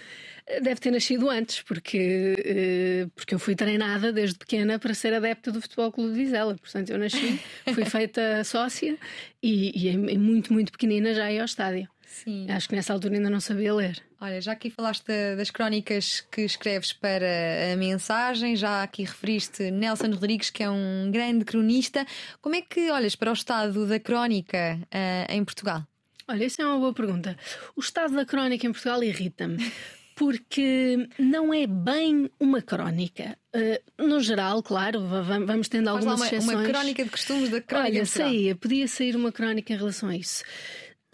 [0.61, 5.51] Deve ter nascido antes, porque, eh, porque eu fui treinada desde pequena para ser adepta
[5.51, 6.55] do Futebol Clube de Vizela.
[6.55, 7.39] Portanto, eu nasci,
[7.73, 8.95] fui feita sócia
[9.41, 11.89] e, e muito, muito pequenina já ia ao estádio.
[12.05, 12.49] Sim.
[12.49, 14.01] Acho que nessa altura ainda não sabia ler.
[14.21, 17.25] Olha, já aqui falaste das crónicas que escreves para
[17.73, 22.05] a mensagem, já aqui referiste Nelson Rodrigues, que é um grande cronista.
[22.41, 25.85] Como é que olhas para o estado da crónica uh, em Portugal?
[26.27, 27.37] Olha, isso é uma boa pergunta.
[27.75, 29.57] O estado da crónica em Portugal irrita-me.
[30.15, 33.37] porque não é bem uma crónica.
[33.53, 36.57] Uh, no geral, claro, vamos tendo Faz algumas uma, exceções.
[36.57, 37.97] Uma crónica de costumes da crónica.
[37.97, 40.43] Olha, saía, podia sair uma crónica em relação a isso.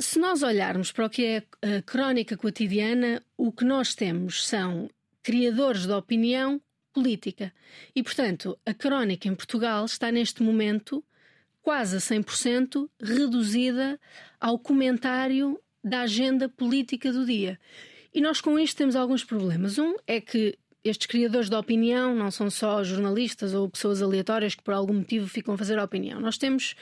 [0.02, 4.90] Se nós olharmos para o que é a crónica cotidiana, o que nós temos são
[5.22, 6.60] criadores de opinião
[6.92, 7.54] política.
[7.96, 11.04] E, portanto, a crónica em Portugal está neste momento
[11.62, 14.00] quase a 100% reduzida
[14.40, 17.60] ao comentário da agenda política do dia.
[18.12, 19.78] E nós com isto temos alguns problemas.
[19.78, 24.64] Um é que estes criadores de opinião não são só jornalistas ou pessoas aleatórias que
[24.64, 26.20] por algum motivo ficam a fazer opinião.
[26.20, 26.76] Nós temos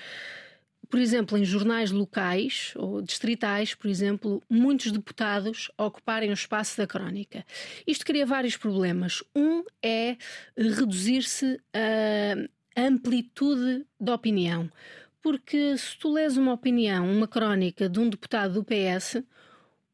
[0.90, 6.88] por exemplo, em jornais locais ou distritais, por exemplo, muitos deputados ocuparem o espaço da
[6.88, 7.46] crónica.
[7.86, 9.24] Isto cria vários problemas.
[9.36, 10.18] Um é
[10.58, 11.62] reduzir-se
[12.76, 14.70] a amplitude da opinião.
[15.22, 19.22] Porque se tu lês uma opinião, uma crónica de um deputado do PS,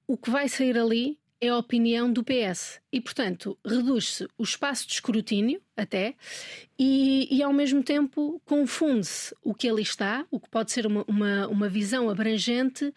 [0.07, 2.79] o que vai sair ali é a opinião do PS.
[2.91, 6.15] E, portanto, reduz-se o espaço de escrutínio, até,
[6.77, 11.03] e, e ao mesmo tempo confunde-se o que ali está, o que pode ser uma,
[11.07, 12.93] uma, uma visão abrangente,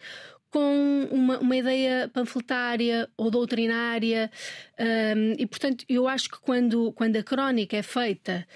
[0.49, 4.31] com uma, uma, ideia panfletária ou doutrinária.
[4.79, 8.47] Um, e, portanto, eu acho que quando, quando a crónica é feita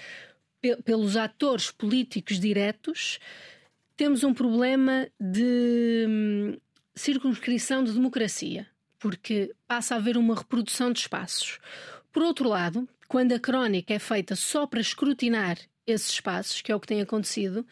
[0.60, 3.20] pe pelos atores políticos diretos,
[3.96, 6.56] temos um problema de hum,
[6.96, 8.66] circunscrição de democracia
[9.04, 11.58] porque passa a haver uma reprodução de espaços.
[12.10, 16.74] Por outro lado, quando a crónica é feita só para escrutinar esses espaços, que é
[16.74, 17.66] o que tem acontecido,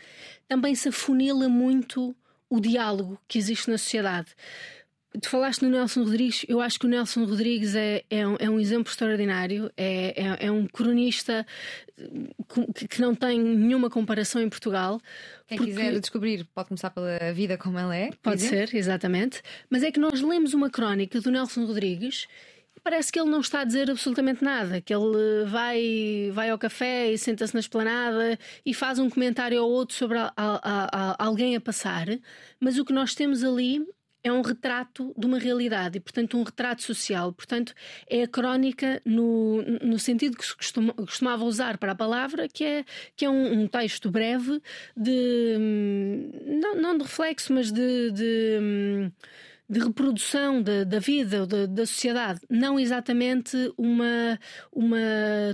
[0.47, 2.15] também se afunila muito
[2.51, 4.29] o diálogo que existe na sociedade.
[5.21, 8.49] Tu falaste no Nelson Rodrigues, eu acho que o Nelson Rodrigues é, é, um, é
[8.49, 11.47] um exemplo extraordinário, é, é, é um cronista
[12.75, 15.01] que, que, não tem nenhuma comparação em Portugal.
[15.47, 15.73] Quem porque...
[15.73, 18.11] quiser descobrir pode começar pela vida como ela é.
[18.23, 19.43] Pode ser, exatamente.
[19.69, 22.27] Mas é que nós lemos uma crónica do Nelson Rodrigues
[22.83, 27.13] parece que ele não está a dizer absolutamente nada, que ele vai, vai ao café
[27.13, 31.55] e senta-se na esplanada e faz um comentário ou outro sobre a, a, a, alguém
[31.55, 32.07] a passar,
[32.59, 33.87] mas o que nós temos ali
[34.25, 37.33] é um retrato de uma realidade e, portanto, um retrato social.
[37.33, 37.75] Portanto,
[38.09, 42.65] é a crónica no, no sentido que se costuma, costumava usar para a palavra, que
[42.65, 42.85] é,
[43.17, 44.61] que é um, um texto breve
[44.97, 45.57] de.
[45.59, 46.31] Hum,
[46.61, 49.11] não, não de reflexo, mas de, de hum,
[49.69, 54.39] de reprodução da vida, de, da sociedade, não exatamente uma,
[54.71, 54.99] uma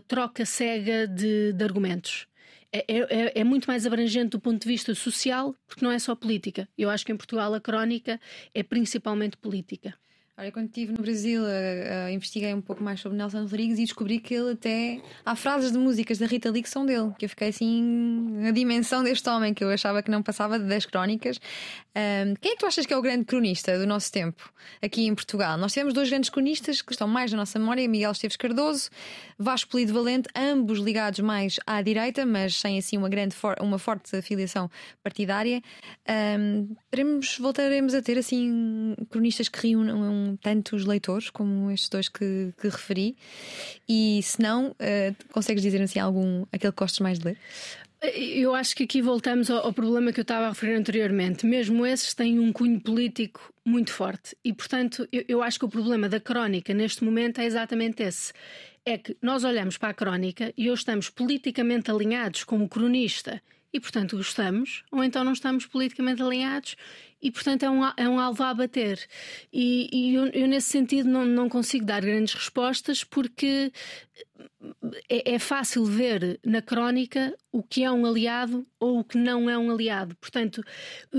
[0.08, 2.27] troca cega de, de argumentos.
[2.70, 6.14] É, é, é, muito mais abrangente do ponto de vista social, porque não é só
[6.14, 6.68] política.
[6.76, 8.20] Eu acho que em Portugal a crónica
[8.54, 9.94] é principalmente política.
[10.40, 13.82] Olha, quando estive no Brasil, uh, uh, investiguei um pouco mais sobre Nelson Rodrigues e
[13.82, 15.02] descobri que ele até.
[15.26, 18.46] Há frases de músicas da Rita Lee que são dele, que eu fiquei assim.
[18.46, 21.40] a dimensão deste homem, que eu achava que não passava das crónicas.
[21.88, 25.06] Um, quem é que tu achas que é o grande cronista do nosso tempo aqui
[25.06, 25.58] em Portugal?
[25.58, 28.90] Nós tivemos dois grandes cronistas que estão mais na nossa memória: Miguel Esteves Cardoso,
[29.36, 33.76] Vasco Polido Valente, ambos ligados mais à direita, mas sem assim uma, grande for uma
[33.76, 34.70] forte afiliação
[35.02, 35.60] partidária.
[36.08, 39.58] Um, teremos, voltaremos a ter assim cronistas que
[40.28, 43.16] reúnam tantos leitores como estes dois que, que referi?
[43.88, 47.38] E se não, uh, consegues dizer assim algum aquele que gostes mais de ler?
[48.00, 51.44] Eu acho que aqui voltamos ao, problema que eu estava a referir anteriormente.
[51.44, 54.36] Mesmo esses têm um cunho político muito forte.
[54.44, 58.32] E, portanto, eu, eu acho que o problema da crónica neste momento é exatamente esse.
[58.86, 63.42] É que nós olhamos para a crónica e ou estamos politicamente alinhados com o cronista
[63.72, 66.76] e, portanto, gostamos, ou então não estamos politicamente alinhados
[67.20, 68.98] e, portanto, é um, é um alvo a bater.
[69.52, 73.72] E, e eu, eu, nesse sentido, não, não consigo dar grandes respostas porque
[75.08, 79.50] é, é, fácil ver na crónica o que é um aliado ou o que não
[79.50, 80.16] é um aliado.
[80.16, 80.62] Portanto,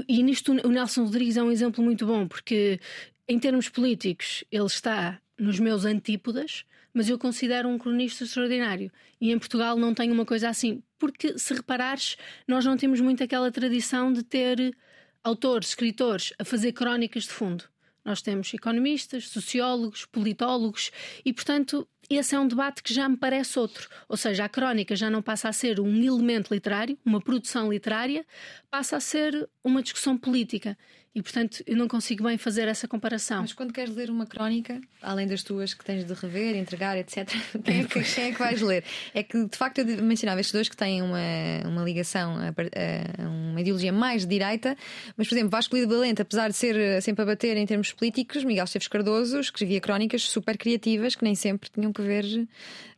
[0.08, 2.80] e nisto o Nelson Rodrigues é um exemplo muito bom, porque
[3.28, 8.92] em termos políticos ele está nos meus antípodas, mas eu considero um cronista extraordinário.
[9.20, 10.82] E em Portugal não tem uma coisa assim.
[10.98, 14.76] Porque, se reparares, nós não temos muito aquela tradição de ter
[15.24, 17.64] autores, escritores a fazer crónicas de fundo.
[18.04, 20.92] Nós temos economistas, sociólogos, politólogos
[21.24, 23.88] e, portanto, esse é um debate que já me parece outro.
[24.08, 28.26] Ou seja, a crónica já não passa a ser um elemento literário, uma produção literária,
[28.70, 30.78] passa a ser uma discussão política.
[31.14, 33.42] E, portanto, eu não consigo bem fazer essa comparação.
[33.42, 37.28] Mas quando queres ler uma crónica, além das tuas que tens de rever, entregar, etc.,
[37.66, 38.84] quem é que, quem é que vais ler?
[39.14, 41.20] É que, de facto, eu mencionava estes dois que têm uma,
[41.66, 44.78] uma ligação a, a, uma ideologia mais direita,
[45.18, 48.44] mas, por exemplo, Vasco Lido Valente, apesar de ser sempre a bater em termos políticos,
[48.44, 52.48] Miguel Esteves Cardoso escrevia crónicas super criativas que nem sempre tinham ver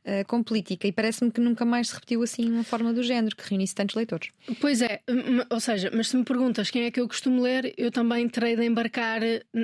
[0.06, 0.88] uh, com política.
[0.88, 3.96] E parece-me que nunca mais se repetiu assim uma forma do género que reunisse tantos
[3.96, 4.30] leitores.
[4.60, 5.02] Pois é,
[5.50, 8.56] ou seja, mas se me perguntas quem é que eu costumo ler, eu também terei
[8.56, 9.22] de embarcar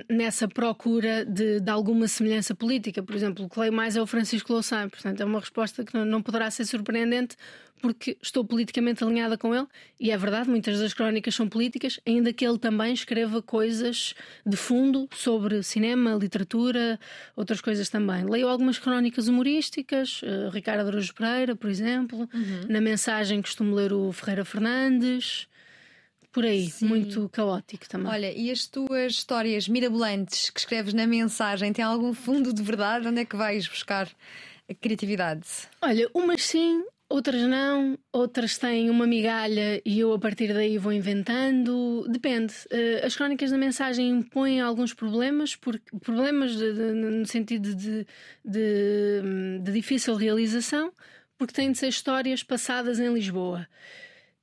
[0.10, 3.02] nessa procura de, de alguma semelhança política.
[3.04, 5.97] Por exemplo, o que leio mais é o Francisco Louçã, portanto é uma resposta que
[5.97, 7.36] não poderá ser surpreendente
[7.82, 9.67] porque estou politicamente alinhada com ele,
[10.00, 14.13] e é verdade, muitas das crónicas são políticas, ainda que ele também escreva coisas
[14.45, 17.00] de fundo sobre cinema, literatura,
[17.36, 18.26] outras coisas também.
[18.26, 22.66] Leio algumas crónicas humorísticas, uh, Ricardo Araújo Pereira, por exemplo, uhum.
[22.68, 25.48] na mensagem costumo ler o Ferreira Fernandes.
[26.32, 26.86] Por aí, Sim.
[26.86, 28.12] muito caótico também.
[28.12, 33.08] Olha, e as tuas histórias mirabolantes que escreves na mensagem têm algum fundo de verdade?
[33.08, 34.08] Onde é que vais buscar
[34.70, 35.48] a criatividade?
[35.82, 40.91] Olha, umas sim, Outras não, outras têm uma migalha e eu a partir daí vou
[40.91, 42.06] inventando.
[42.10, 42.54] Depende.
[42.65, 48.06] Uh, as crónicas da mensagem impõem alguns problemas, porque, problemas de, de, no sentido de,
[48.43, 50.91] de, difícil realização,
[51.38, 53.65] porque têm de ser histórias passadas em Lisboa.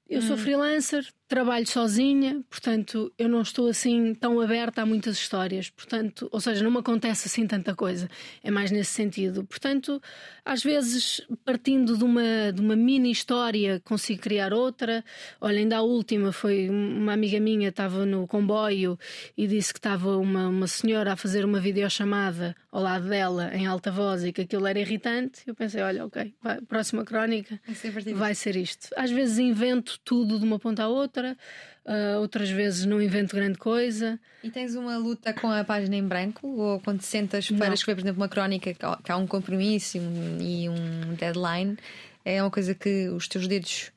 [0.09, 5.71] Eu sou freelancer, trabalho sozinha, portanto, eu não estou assim tão aberta a muitas histórias,
[5.71, 8.09] portanto, ou seja, não me acontece assim tanta coisa.
[8.43, 9.45] É mais nesse sentido.
[9.45, 10.01] Portanto,
[10.45, 15.03] às vezes, partindo de uma, de uma mini história, consigo criar outra.
[15.41, 18.99] Olha, ainda a última foi uma amiga minha estava no comboio
[19.37, 23.67] e disse que estava uma, uma senhora a fazer uma videochamada ao lado dela em
[23.67, 25.43] alta voz e que aquilo era irritante.
[25.47, 28.89] Eu pensei, olha, ok, vai, próxima crónica Vai ser vai ser isto.
[28.97, 31.37] Às vezes invento tudo de uma ponta à outra,
[31.85, 34.19] uh, outras vezes não invento grande coisa.
[34.43, 36.47] E tens uma luta com a página em branco?
[36.47, 37.75] Ou quando te sentas para Não.
[37.75, 41.77] escrever, por exemplo, uma crónica que há- um compromisso e um, e um deadline?
[42.25, 43.93] É uma coisa que os teus dedos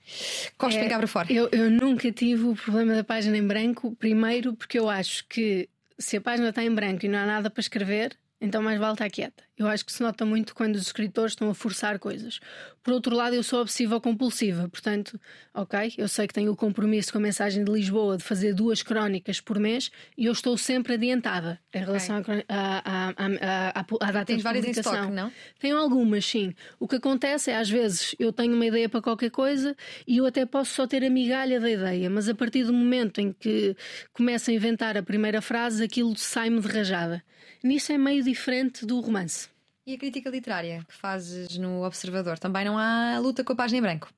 [0.57, 1.31] cospem É, cá para fora.
[1.31, 5.69] Eu, eu nunca tive o problema da página em branco, primeiro porque eu acho que
[5.97, 8.93] se a página está em branco e não há nada para escrever, então mais vale
[8.93, 9.43] estar quieta.
[9.57, 12.39] Eu acho que se nota muito quando os escritores estão a forçar coisas.
[12.83, 15.19] Por outro lado, eu sou obsessiva compulsiva, portanto,
[15.53, 18.83] ok, eu sei que tenho o compromisso com a mensagem de Lisboa de fazer duas
[18.83, 24.43] crónicas por mês e eu estou sempre adiantada em relação à à data Tens de
[24.43, 24.93] várias em publicação.
[24.93, 25.31] estoque, não?
[25.59, 26.53] Tenho algumas, sim.
[26.79, 29.75] O que acontece é, às vezes, eu tenho uma ideia para qualquer coisa
[30.07, 33.19] e eu até posso só ter a migalha da ideia, mas a partir do momento
[33.19, 33.75] em que
[34.13, 37.23] começo a inventar a primeira frase, aquilo sai-me de rajada.
[37.63, 39.49] Nisso é meio diferente do romance.
[39.85, 42.37] E a crítica literária que fazes no Observador?
[42.37, 44.09] Também não há luta com a página em branco.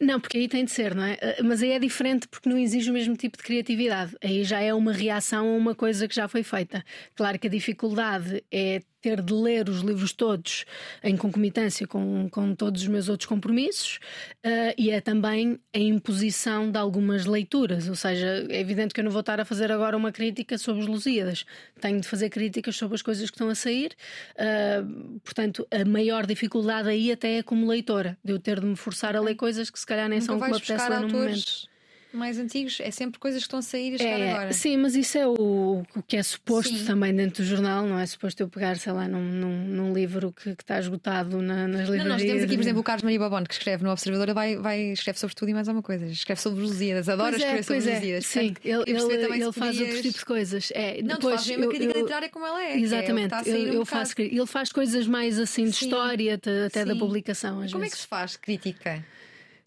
[0.00, 1.16] Não, porque aí tem de ser, não é?
[1.20, 4.14] Eh, Mas aí é diferente porque não exige o mesmo tipo de criatividade.
[4.22, 6.84] Aí já é uma reação a uma coisa que já foi feita.
[7.16, 10.64] Claro que a dificuldade é ter de ler os livros todos
[11.02, 13.98] em concomitância com, com todos os meus outros compromissos
[14.42, 17.88] eh, e é também a imposição de algumas leituras.
[17.88, 20.82] Ou seja, é evidente que eu não vou estar a fazer agora uma crítica sobre
[20.82, 21.44] os Lusíadas.
[21.80, 23.92] Tenho de fazer críticas sobre as coisas que estão a sair.
[24.36, 24.82] eh,
[25.22, 29.16] portanto, a maior dificuldade aí até é como leitora, de eu ter de me forçar
[29.16, 31.00] a ler coisas que se calhar nem Nunca são o que me vais apetece buscar
[31.00, 31.77] ler no momento.
[32.12, 32.78] Mais antigos.
[32.80, 34.52] É sempre coisas que estão a sair e a chegar É, agora.
[34.52, 36.84] sim, mas isso é o, o que é suposto Sim.
[36.84, 40.32] também dentro do jornal, não é suposto eu pegar, sei lá, num, num, num livro
[40.32, 42.06] que, que está esgotado na- nas Não, livrarias.
[42.08, 44.56] nós temos aqui, por exemplo, o Carlos Maria Babone, que escreve no Observador, ele vai,
[44.56, 46.06] vai escreve sobre tudo e mais alguma coisa.
[46.06, 47.94] Escreve sobre Lusíadas, adora Pois é, escrever sobre pois os é.
[47.96, 48.26] Lusíadas.
[48.26, 50.72] Sim, ele, ele, ele faz podias- outro tipo de coisas.
[50.74, 52.72] É, Não, tu depois, fazes mesmo a crítica literária como ela é.
[52.72, 55.84] é Exatamente, sair eu, um eu faço, ele faz coisas mais assim de Sim.
[55.86, 56.98] história, até, até da Sim.
[56.98, 57.54] publicação.
[57.56, 57.98] Como é que vezes.
[58.00, 59.04] se faz crítica?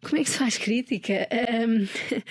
[0.03, 1.27] Como é que se faz crítica?
[1.31, 1.85] Ahm,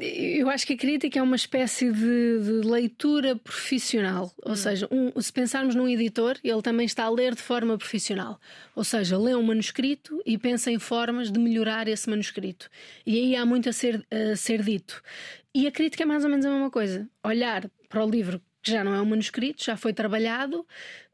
[0.00, 4.32] Eu acho que a crítica é uma espécie de, de leitura profissional.
[4.42, 8.40] Ou seja, um- se pensarmos num editor, ele também está a ler de forma profissional.
[8.74, 12.70] Ou seja, lê um manuscrito e pensa em formas de melhorar esse manuscrito.
[13.04, 15.02] E aí há muito a ser, a ser dito.
[15.54, 17.06] E a crítica é mais ou menos a mesma coisa.
[17.22, 20.66] Olhar para o livro que já não é um manuscrito, já foi trabalhado,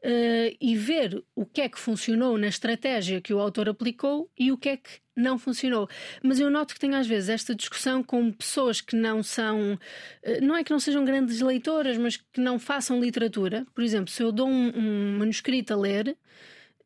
[0.02, 4.50] eh, e ver o que é que funcionou na estratégia que o autor aplicou e
[4.50, 5.86] o que é que não funcionou.
[6.22, 9.78] Mas eu noto que tenho às vezes esta discussão com pessoas que não são,
[10.22, 13.66] eh, não é que não sejam grandes leitoras, mas que não façam literatura.
[13.74, 16.16] Por exemplo, se eu dou um, um manuscrito a ler,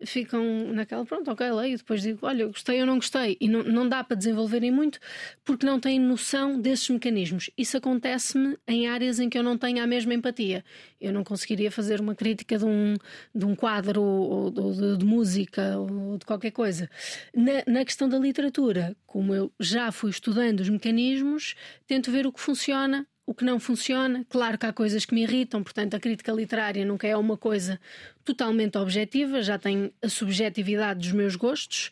[0.07, 3.89] ficam naquela, pronto, ok, leio, depois digo, olha, gostei ou não gostei, e não, não
[3.89, 4.99] dá para desenvolverem muito
[5.45, 7.51] porque não têm noção desses mecanismos.
[7.57, 10.65] Isso acontece-me em áreas em que eu não tenho a mesma empatia.
[11.01, 12.95] Eu não conseguiria fazer uma crítica de um,
[13.35, 16.89] de um quadro ou, ou de, de música ou de qualquer coisa.
[17.35, 21.55] Na, na questão da literatura, como eu já fui estudando os mecanismos,
[21.87, 24.25] tento ver o que funciona o que não funciona.
[24.29, 27.79] Claro que há coisas que me irritam, portanto, a crítica literária nunca é uma coisa
[28.25, 31.91] totalmente objetiva, já tem a subjetividade dos meus gostos.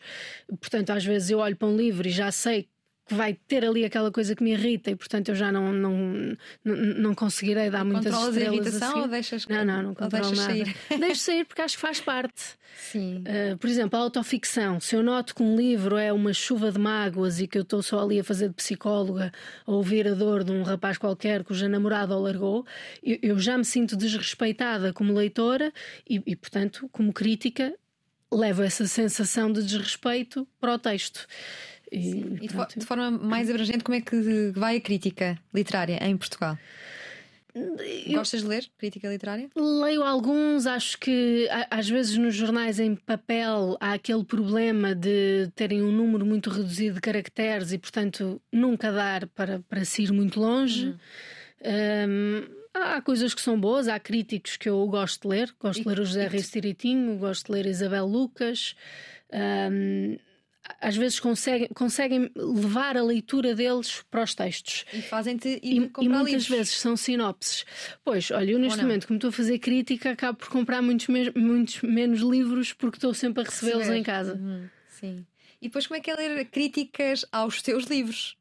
[0.59, 2.69] Portanto, às vezes eu olho para um livro e já sei
[3.05, 6.37] que vai ter ali aquela coisa que me irrita e, portanto, eu já não, não,
[6.63, 8.99] não, não conseguirei dar muitas Controlas a estrelas irritação assim.
[9.01, 10.53] ou deixas Não, não, não controlo deixas nada.
[10.53, 10.75] sair?
[10.99, 12.41] Deixo sair porque acho que faz parte.
[12.77, 13.23] Sim.
[13.27, 14.79] Uh, por exemplo, a autoficção.
[14.79, 17.81] Se eu noto que um livro é uma chuva de mágoas e que eu estou
[17.83, 19.31] só ali a fazer de psicóloga
[19.65, 22.65] a ouvir a dor de um rapaz qualquer cuja namorada o largou,
[23.03, 25.71] eu, eu já me sinto desrespeitada como leitora
[26.09, 27.73] e, e, portanto, como crítica,
[28.31, 31.27] levo essa sensação de desrespeito para o texto.
[31.97, 32.77] E, E pronto.
[32.79, 36.57] de forma mais abrangente, como é que vai a crítica literária em Portugal?
[37.53, 39.49] Eu- Gostas de ler crítica literária?
[39.55, 45.81] Leio alguns, acho que às vezes nos jornais em papel há aquele problema de terem
[45.81, 50.37] um número muito reduzido de caracteres e, portanto, nunca dar para, para se ir muito
[50.37, 50.93] longe.
[51.63, 52.43] Hum,
[52.73, 55.55] há coisas que são boas, há críticos que eu gosto de ler.
[55.57, 58.75] Gosto de ler o José Reis Tiritinho, gosto de ler Isabel Lucas.
[59.31, 60.17] Hum,
[60.81, 64.85] às vezes conseguem, conseguem levar a leitura deles para os textos.
[64.93, 66.47] E fazem-te E, e muitas livros.
[66.47, 67.65] vezes são sinopses.
[68.03, 71.31] Pois, olha, eu neste momento, como estou a fazer crítica, acabo por comprar muitos, me-
[71.35, 74.33] muitos menos livros porque estou sempre a recebê-los em casa.
[74.35, 75.25] Uhum, sim.
[75.61, 78.35] E depois, como é que é ler críticas aos teus livros?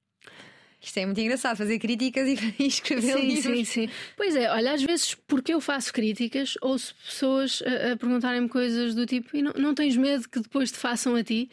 [0.81, 3.43] Isto é muito engraçado, fazer críticas e, e escrever sim, livros.
[3.43, 3.89] Sim, sim.
[4.19, 8.95] Pois é, olha, às vezes, porque eu faço críticas, ouço pessoas a, a perguntarem-me coisas
[8.95, 11.49] do tipo: e não, não tens medo que depois te façam a ti?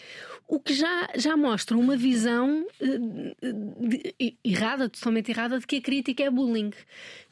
[0.51, 6.23] O que já, já mostra uma visão de, errada, totalmente errada, de que a crítica
[6.23, 6.71] é bullying.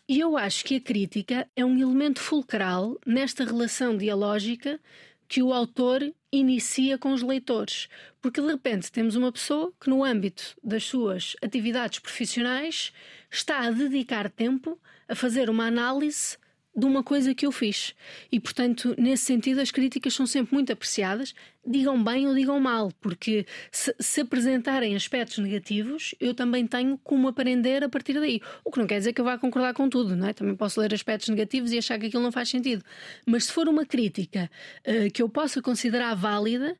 [0.08, 4.80] E eu acho que a crítica é um elemento fulcral nesta relação dialógica
[5.28, 6.02] que o autor
[6.32, 7.90] inicia com os leitores.
[8.22, 12.94] Porque de repente temos uma pessoa que, no âmbito das suas atividades profissionais,
[13.30, 16.38] está a dedicar tempo a fazer uma análise
[16.76, 17.94] de uma coisa que eu fiz.
[18.32, 21.34] E, portanto, nesse sentido, as críticas são sempre muito apreciadas,
[21.66, 27.28] digam bem ou digam mal, porque se, se, apresentarem aspectos negativos, eu também tenho como
[27.28, 28.42] aprender a partir daí.
[28.64, 30.34] O que não quer dizer que eu vá concordar com tudo, não é?
[30.34, 32.84] Também posso ler aspectos negativos e achar que aquilo não faz sentido.
[33.26, 34.50] Mas se for uma crítica
[34.88, 36.78] uh, que eu possa considerar válida,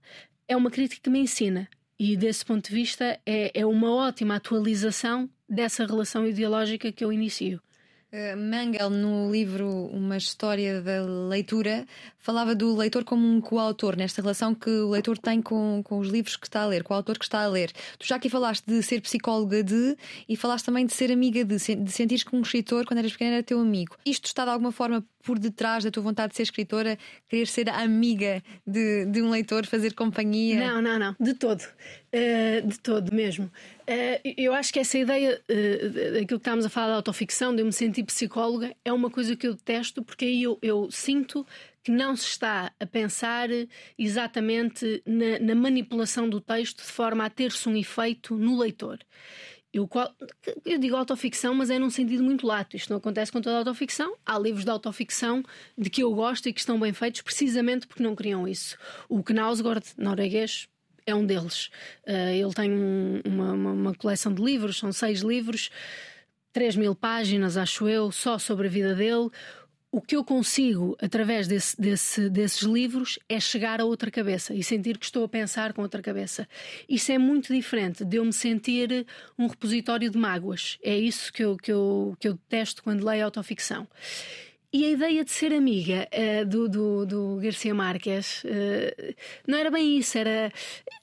[0.48, 1.68] é uma crítica que me ensina.
[2.00, 7.12] E desse ponto de vista, é, é uma ótima atualização dessa relação ideológica que eu
[7.12, 7.62] inicio.
[8.12, 11.86] Uh, Mangel, no livro Uma História da Leitura,
[12.18, 16.10] falava do leitor como um coautor, nesta relação que o leitor tem com, com os
[16.10, 17.72] livros que está a ler, com o autor que está a ler.
[18.00, 19.96] Tu já aqui falaste de ser psicóloga de
[20.28, 23.36] e falaste também de ser amiga de, de sentir que um escritor, quando eras pequena,
[23.36, 23.96] era teu amigo.
[24.04, 27.70] Isto está de alguma forma por detrás da tua vontade de ser escritora, querer ser
[27.70, 30.60] amiga de, de um leitor, fazer companhia?
[30.60, 31.62] Não, não, não, de todo.
[31.62, 33.46] Uh, de todo mesmo.
[33.46, 37.62] Uh, eu acho que essa ideia, uh, daquilo que estávamos a falar da autoficção, de
[37.62, 41.46] eu me sentir psicóloga, é uma coisa que eu detesto, porque aí eu, eu sinto
[41.84, 43.50] que não se está a pensar
[44.00, 48.98] exatamente na, na manipulação do texto de forma a ter-se um efeito no leitor.
[49.72, 49.88] Eu,
[50.66, 52.76] eu, digo autoficção, mas é num sentido muito lato.
[52.76, 54.16] Isto não acontece com toda a autoficção.
[54.26, 55.44] Há livros de autoficção
[55.78, 58.78] de que eu gosto e que estão bem feitos precisamente porque não criam isso.
[59.08, 60.68] O Knausgård, norueguês,
[61.06, 61.68] é um deles.
[62.08, 65.70] Uh, ele tem um, uma, uma, uma, coleção de livros, são seis livros,
[66.52, 69.30] 3 mil páginas, acho eu, só sobre a vida dele
[69.92, 74.64] o que eu consigo, através desse, desse, desses livros, é chegar a outra cabeça e
[74.64, 76.48] sentir que estou a pensar com outra cabeça.
[76.88, 79.06] Isso é muito diferente de eu me sentir
[79.38, 80.78] um repositório de mágoas.
[80.84, 83.88] É isso que eu, que eu, que eu detesto quando leio autoficção.
[84.72, 89.16] E a ideia de ser amiga uh, do, do, do, Garcia Marques uh,
[89.48, 90.52] não era bem isso, era.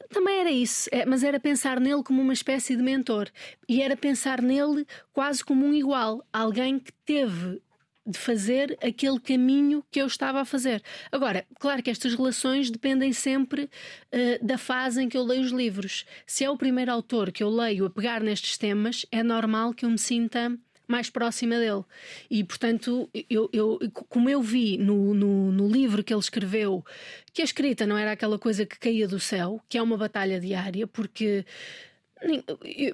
[0.08, 3.28] Também era isso, é, mas era pensar nele como uma espécie de mentor
[3.68, 7.60] e era pensar nele quase como um igual, alguém que teve
[8.06, 10.82] de fazer aquele caminho que eu estava a fazer.
[11.10, 15.50] Agora, claro que estas relações dependem sempre uh, da fase em que eu leio os
[15.50, 16.04] livros.
[16.26, 19.84] Se é o primeiro autor que eu leio a pegar nestes temas, é normal que
[19.84, 21.84] eu me sinta mais próxima dele.
[22.30, 23.78] E, portanto, eu, eu,
[24.08, 26.84] como eu vi no, no, no, livro que ele escreveu,
[27.32, 30.40] que a escrita não era aquela coisa que caía do céu, que é uma batalha
[30.40, 31.44] diária, porque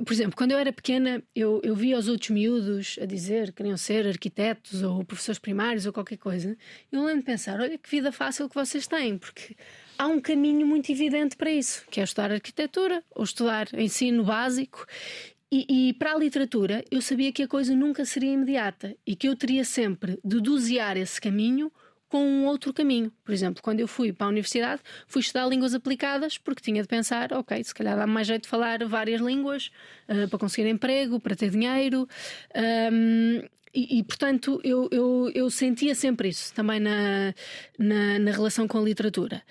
[0.04, 3.52] por exemplo, quando eu era pequena, eu, eu via os outros miúdos a dizer que
[3.52, 6.56] queriam ser arquitetos ou professores primários ou qualquer coisa.
[6.90, 9.56] E eu lembro de pensar: olha que vida fácil que vocês têm, porque
[9.96, 14.86] há um caminho muito evidente para isso, que é estudar arquitetura ou estudar ensino básico.
[15.54, 19.28] E, e, para a literatura, eu sabia que a coisa nunca seria imediata e que
[19.28, 21.70] eu teria sempre de dosear esse caminho
[22.12, 23.10] com um outro caminho.
[23.24, 26.86] Por exemplo, quando eu fui para a universidade, fui estudar línguas aplicadas porque tinha de
[26.86, 29.70] pensar, ok, se calhar dá mais jeito de falar várias línguas
[30.10, 32.06] uh, para conseguir emprego, para ter dinheiro.
[32.92, 33.40] Um,
[33.74, 37.32] e, e, portanto, eu, eu, eu, sentia sempre isso também na,
[37.78, 39.42] na, na relação com a literatura.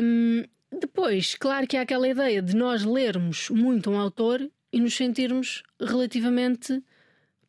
[0.00, 4.94] Um, depois, claro que há aquela ideia de nós lermos muito um autor e nos
[4.94, 6.80] sentirmos relativamente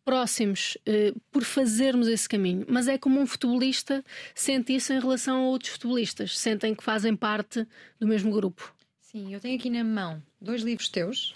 [0.10, 2.66] próximos eh, por fazermos esse caminho.
[2.68, 4.04] Mas é como um futebolista
[4.34, 7.64] sente isso em relação a outros futebolistas, sentem que fazem parte
[8.00, 8.74] do mesmo grupo.
[9.00, 11.36] Sim, eu tenho aqui na mão dois livros teus.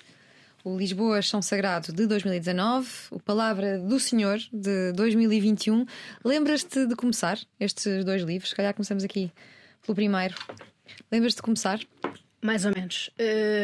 [0.64, 5.86] O Lisboa São Sagrado de 2019, o Palavra do Senhor de 2021.
[6.26, 8.50] Lembras-te de começar estes dois livros?
[8.50, 9.32] Se calhar começamos aqui
[9.86, 10.34] pelo primeiro.
[11.12, 11.80] Lembras-te de começar?
[12.42, 13.12] Mais ou menos.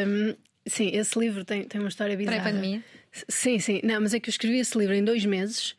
[0.06, 0.36] Hum,
[0.66, 2.42] sim, esse livro tem, tem uma história bizarra.
[2.42, 2.84] Pré-pandemia?
[3.28, 3.80] Sim, sim.
[3.82, 5.74] Não, mas é que eu escrevi esse livro em dois meses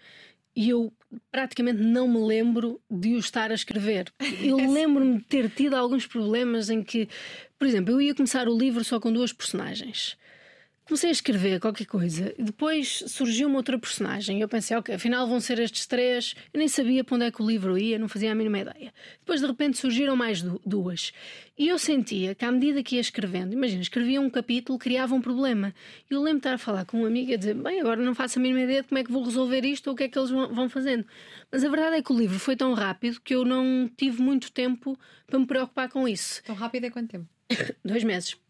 [0.56, 0.92] e eu
[1.32, 4.12] praticamente não me lembro de o estar a escrever.
[4.42, 7.08] Eu lembro-me de ter tido alguns problemas em que,
[7.58, 10.18] por exemplo, eu ia começar o livro só com duas personagens
[10.92, 14.42] comecei a escrever qualquer coisa e depois surgiu uma outra personagem.
[14.42, 16.36] Eu pensei, ok, afinal vão ser estes três.
[16.54, 18.94] Eu nem sabia para onde é que o livro ia, não fazia a mínima ideia.
[19.22, 21.14] Depois de repente surgiram mais duas.
[21.58, 25.22] E eu sentia que à medida que ia escrevendo, imagina, escrevia um capítulo, criava um
[25.22, 25.74] problema.
[26.10, 28.02] E eu lembro de estar a falar com um amigo e a dizer, bem, agora
[28.02, 30.04] não faço a mínima ideia de como é que vou resolver isto ou o que
[30.04, 31.06] é que eles vão fazendo.
[31.50, 34.52] Mas a verdade é que o livro foi tão rápido que eu não tive muito
[34.52, 36.44] tempo para me preocupar com isso.
[36.44, 37.28] Tão rápido é quanto tempo?
[37.82, 38.41] Dois meses.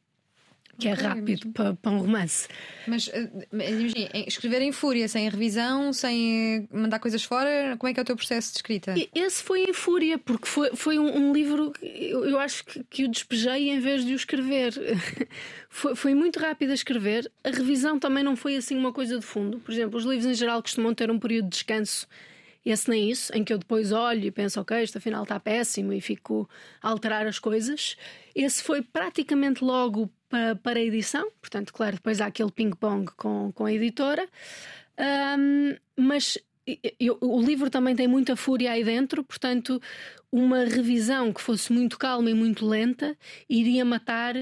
[0.78, 2.48] Que é rápido para, para, um romance.
[2.88, 3.12] Mas uh,
[3.52, 8.06] imagina, escrever em fúria, sem revisão, sem mandar coisas fora, como é que é o
[8.06, 8.94] teu processo de escrita?
[9.14, 12.84] Esse foi em fúria, porque foi, foi um, um livro que eu, eu, acho que,
[12.84, 14.74] que o despejei em vez de o escrever.
[15.70, 17.32] foi, foi muito rápido a escrever.
[17.44, 19.60] A revisão também não foi assim uma coisa de fundo.
[19.60, 22.08] Por exemplo, os livros em geral costumam ter um período de descanso
[22.66, 25.92] esse nem isso, em que eu depois olho e penso, ok, isto afinal está péssimo
[25.94, 26.48] e fico
[26.82, 27.98] a alterar as coisas.
[28.36, 33.66] Esse foi praticamente logo para, a edição, portanto, claro, depois há aquele ping-pong com, com
[33.66, 34.28] a editora.
[35.38, 36.38] Um, mas
[37.00, 39.82] eu, o livro também tem muita fúria aí dentro, portanto,
[40.32, 43.18] uma revisão que fosse muito calma e muito lenta
[43.50, 44.36] iria matar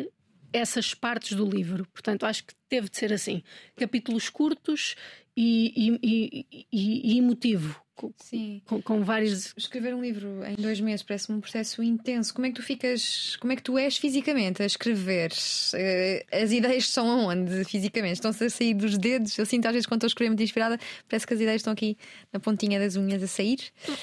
[0.54, 1.86] essas partes do livro.
[1.94, 3.44] Portanto, acho que teve de ser assim:
[3.76, 4.96] capítulos curtos
[5.36, 7.82] e, e, e, e emotivo.
[8.18, 8.62] Sim.
[8.66, 9.54] Com, com, vários.
[9.58, 12.34] Escrever um livro em dois meses parece-me um processo intenso.
[12.34, 15.32] Como é que tu ficas, como é que tu és fisicamente a escrever?
[15.74, 18.14] Eh, as ideias estão aonde fisicamente?
[18.14, 19.38] Estão-se a sair dos dedos?
[19.38, 21.74] Eu sinto às vezes quando estou a escrever muito inspirada, parece que as ideias estão
[21.74, 21.98] aqui
[22.32, 23.60] na pontinha das unhas a sair.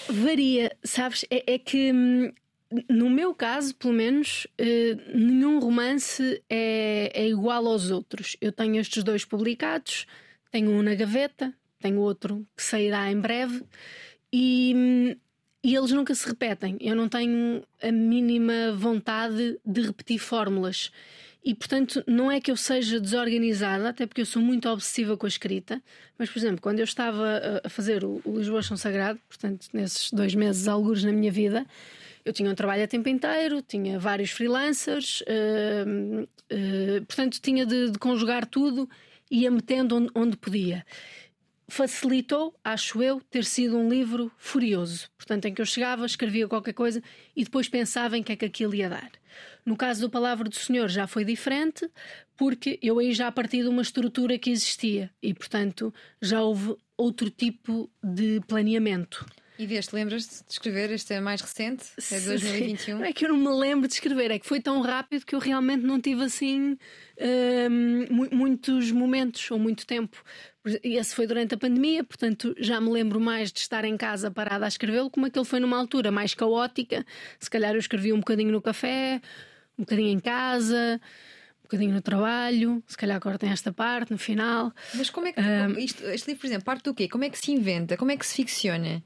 [0.08, 1.24] Varia, sabes?
[1.30, 2.32] É, é que hum,
[2.88, 8.36] no meu caso, pelo menos, eh, nenhum romance é, é igual aos outros.
[8.40, 10.06] Eu tenho estes dois publicados,
[10.50, 13.62] tenho um na gaveta, tenho outro que sairá em breve
[14.32, 15.16] e,
[15.62, 16.76] e eles nunca se repetem.
[16.80, 20.90] Eu não tenho a mínima vontade de repetir fórmulas.
[21.44, 25.26] E, portanto, não é que eu seja desorganizada, até porque eu sou muito obsessiva com
[25.26, 25.80] a escrita,
[26.18, 30.34] mas, por exemplo, quando eu estava a fazer o, Lisboa São Sagrado, portanto, nesses dois
[30.34, 31.64] meses, alguns na minha vida,
[32.26, 37.92] eu tinha um trabalho a tempo inteiro, tinha vários freelancers, uh, uh, portanto, tinha de,
[37.92, 38.88] de, conjugar tudo
[39.30, 40.84] e ia metendo onde, onde podia
[41.68, 45.10] facilitou, acho eu, ter sido um livro furioso.
[45.16, 47.02] Portanto, em que eu chegava, escrevia qualquer coisa
[47.34, 49.10] e depois pensava em que é que aquilo ia dar.
[49.64, 51.90] No caso do Palavra do Senhor já foi diferente,
[52.36, 57.30] porque eu aí já parti de uma estrutura que existia e, portanto, já houve outro
[57.30, 59.26] tipo de planeamento.
[59.58, 60.90] E deste, lembras-te de escrever?
[60.90, 62.98] Este é mais recente, é de 2021.
[62.98, 65.34] Não é que eu não me lembro de escrever, é que foi tão rápido que
[65.34, 66.76] eu realmente não tive assim
[67.70, 70.22] hum, muitos momentos ou muito tempo.
[70.82, 74.64] Esse foi durante a pandemia, portanto já me lembro mais de estar em casa parada
[74.64, 77.06] a escrevê-lo, como aquele foi numa altura mais caótica.
[77.38, 79.22] Se calhar eu escrevi um bocadinho no café,
[79.78, 81.00] um bocadinho em casa
[81.58, 84.72] um bocadinho no trabalho, se calhar agora tem esta parte no final.
[84.94, 87.08] Mas como é que um, isto, este livro, por exemplo, parte do quê?
[87.08, 87.96] Como é que se inventa?
[87.96, 89.02] Como é que se ficciona?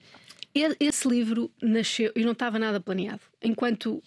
[0.54, 3.20] Esse livro nasceu e não estava nada planeado.
[3.42, 4.02] Enquanto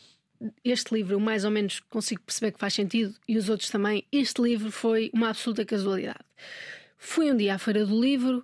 [0.63, 4.05] este livro eu mais ou menos consigo perceber que faz sentido e os outros também,
[4.11, 6.25] este livro foi uma absoluta casualidade.
[6.97, 8.43] Fui um dia à Feira do Livro,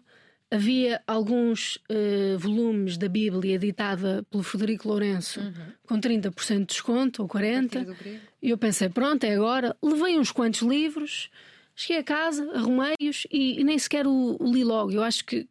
[0.51, 5.53] havia alguns uh, volumes da Bíblia editada pelo Frederico Lourenço uhum.
[5.83, 7.95] com 30% de desconto ou 40%.
[8.41, 9.75] E eu pensei, pronto, é agora.
[9.81, 11.29] Levei uns quantos livros,
[11.75, 14.91] cheguei a casa, arrumei-os e, e, nem sequer o, o, li logo.
[14.91, 15.47] Eu acho que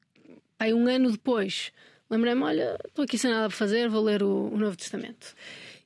[0.58, 1.70] aí um ano depois
[2.10, 5.34] lembrei-me: olha, estou aqui sem nada para fazer, vou ler o, o Novo Testamento.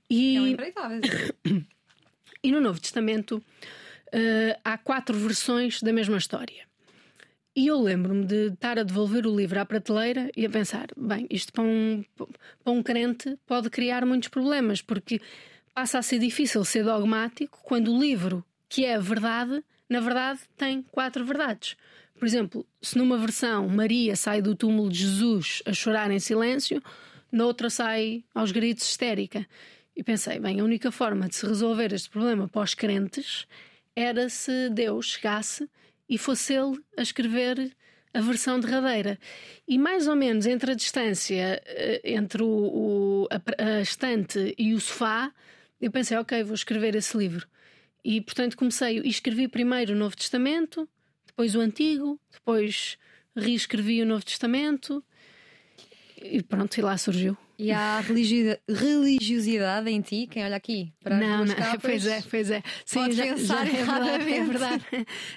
[0.08, 1.62] E, é
[2.42, 3.42] e no Novo Testamento
[4.12, 6.66] uh, há quatro versões da mesma história.
[7.54, 11.26] E eu lembro-me de estar a devolver o livro à prateleira e a pensar: bem,
[11.30, 15.20] isto para um, para um crente pode criar muitos problemas, porque
[15.74, 20.40] passa a ser difícil ser dogmático quando o livro, que é a verdade, na verdade
[20.56, 21.76] tem quatro verdades.
[22.22, 26.80] Por exemplo, se numa versão Maria sai do túmulo de Jesus a chorar em silêncio,
[27.32, 29.44] noutra sai aos gritos histérica.
[29.96, 33.44] E pensei, bem, a única forma de se resolver este problema para os crentes
[33.96, 35.68] era se Deus chegasse
[36.08, 37.74] e fosse ele a escrever
[38.14, 39.18] a versão derradeira.
[39.66, 44.74] E mais ou menos entre a distância eh, entre o, o a, a, estante e
[44.74, 45.32] o sofá,
[45.80, 47.48] eu pensei, ok, vou escrever esse livro.
[48.04, 50.88] E portanto comecei e escrevi primeiro o Novo Testamento,
[51.32, 52.98] depois o Antigo, depois
[53.34, 55.02] reescrevi o Novo Testamento
[56.16, 57.36] e pronto, e lá surgiu.
[57.58, 58.02] E há
[58.68, 60.26] religiosidade em ti?
[60.30, 62.62] Quem olha aqui para não, não, capas, pois é, pois é.
[62.84, 64.84] Sim, já, pensar já, é verdade, é verdade.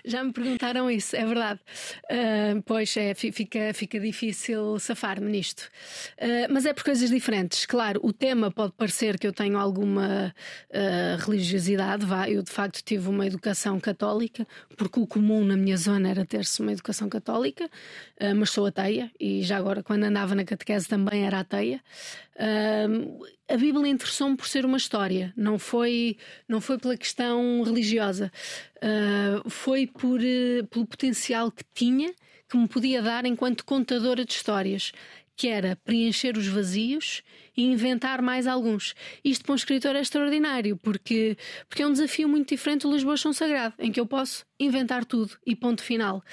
[0.05, 1.59] Já me perguntaram isso, é verdade.
[2.05, 5.69] Uh, pois é, fica, fica difícil safar-me nisto.
[6.17, 7.65] Uh, mas é por coisas diferentes.
[7.65, 10.33] Claro, o tema pode parecer que eu tenho alguma
[10.69, 12.05] uh, religiosidade.
[12.05, 14.47] Vá, eu de facto tive uma educação católica,
[14.77, 17.69] porque o comum na minha zona era ter-se uma educação católica,
[18.35, 21.81] mas sou ateia e já agora, quando andava na catequese, também era ateia.
[23.47, 28.31] A Bíblia interessou-me por ser uma história, não foi, não foi pela questão religiosa,
[28.77, 32.11] uh, foi por, uh, pelo potencial que tinha,
[32.49, 34.91] que me podia dar enquanto contadora de histórias.
[35.37, 37.21] que era preencher os vazios
[37.57, 38.95] e inventar mais alguns.
[39.21, 41.37] Isto para um escritor é extraordinário, porque,
[41.67, 45.03] porque é um desafio muito diferente do Lisboa Chão Sagrado, em que eu posso inventar
[45.03, 46.23] tudo e ponto final.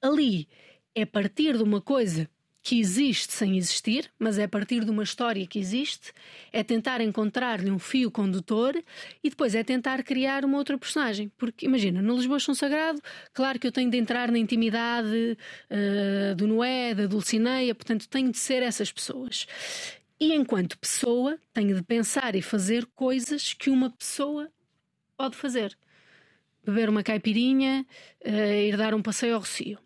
[0.00, 0.48] Ali
[0.94, 2.30] é partir de uma coisa
[2.64, 6.14] que existe sem existir, mas é a partir de uma história que existe,
[6.50, 8.74] é tentar encontrar-lhe um fio condutor
[9.22, 11.30] e depois é tentar criar uma outra personagem.
[11.36, 12.98] Porque imagina, no Lisboa São Sagrado,
[13.34, 15.36] claro que eu tenho de entrar na intimidade
[15.70, 19.46] uh, do Noé, da Dulcineia, portanto tenho de ser essas pessoas.
[20.18, 24.50] E enquanto pessoa, tenho de pensar e fazer coisas que uma pessoa
[25.18, 25.76] pode fazer.
[26.64, 27.84] Beber uma caipirinha,
[28.24, 29.78] uh, ir dar um passeio ao Rocio.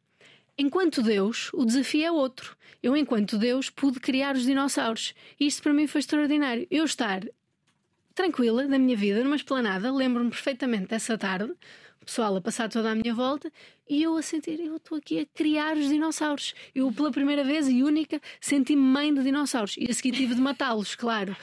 [0.58, 2.56] Enquanto Deus, o desafio é outro.
[2.82, 5.14] Eu, enquanto Deus, pude criar os dinossauros.
[5.38, 6.66] Isto para mim foi extraordinário.
[6.68, 7.22] Eu estar
[8.12, 11.52] tranquila na minha vida, numa esplanada, lembro-me perfeitamente dessa tarde,
[12.02, 13.52] o pessoal a passar toda a minha volta
[13.88, 16.52] e eu a sentir, eu estou aqui a criar os dinossauros.
[16.74, 20.40] Eu, pela primeira vez e única, senti-me mãe de dinossauros e a seguir tive de
[20.40, 21.36] matá-los, claro.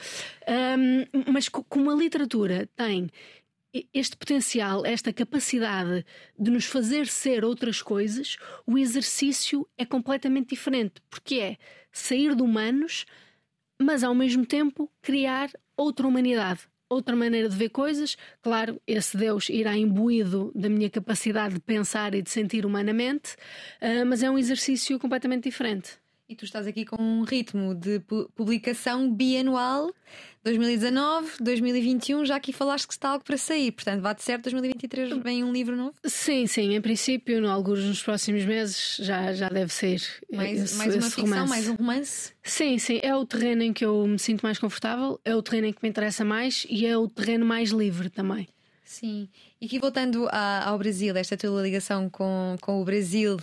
[0.46, 3.08] Um, mas como a literatura tem
[3.92, 6.04] este potencial, esta capacidade
[6.38, 11.56] de nos fazer ser outras coisas, o exercício é completamente diferente, porque é
[11.90, 13.06] sair de humanos,
[13.80, 18.16] mas ao mesmo tempo criar outra humanidade, outra maneira de ver coisas.
[18.42, 23.34] Claro, esse Deus irá imbuído da minha capacidade de pensar e de sentir humanamente,
[23.80, 25.98] uh, mas é um exercício completamente diferente.
[26.28, 28.00] E tu estás aqui com um ritmo de
[28.34, 29.94] publicação bianual
[30.42, 35.22] 2019, 2021, já aqui falaste que está algo para sair, portanto, vá de certo, 2023
[35.22, 35.94] vem um livro novo?
[36.04, 40.02] Sim, sim, em princípio, no, alguns nos próximos meses já, já deve ser.
[40.32, 41.48] Mais, esse, mais uma ficção, romance.
[41.48, 42.32] mais um romance?
[42.42, 45.68] Sim, sim, é o terreno em que eu me sinto mais confortável, é o terreno
[45.68, 48.48] em que me interessa mais e é o terreno mais livre também.
[48.86, 49.28] Sim,
[49.60, 53.36] e aqui voltando a, ao Brasil, esta tua ligação com, com o Brasil,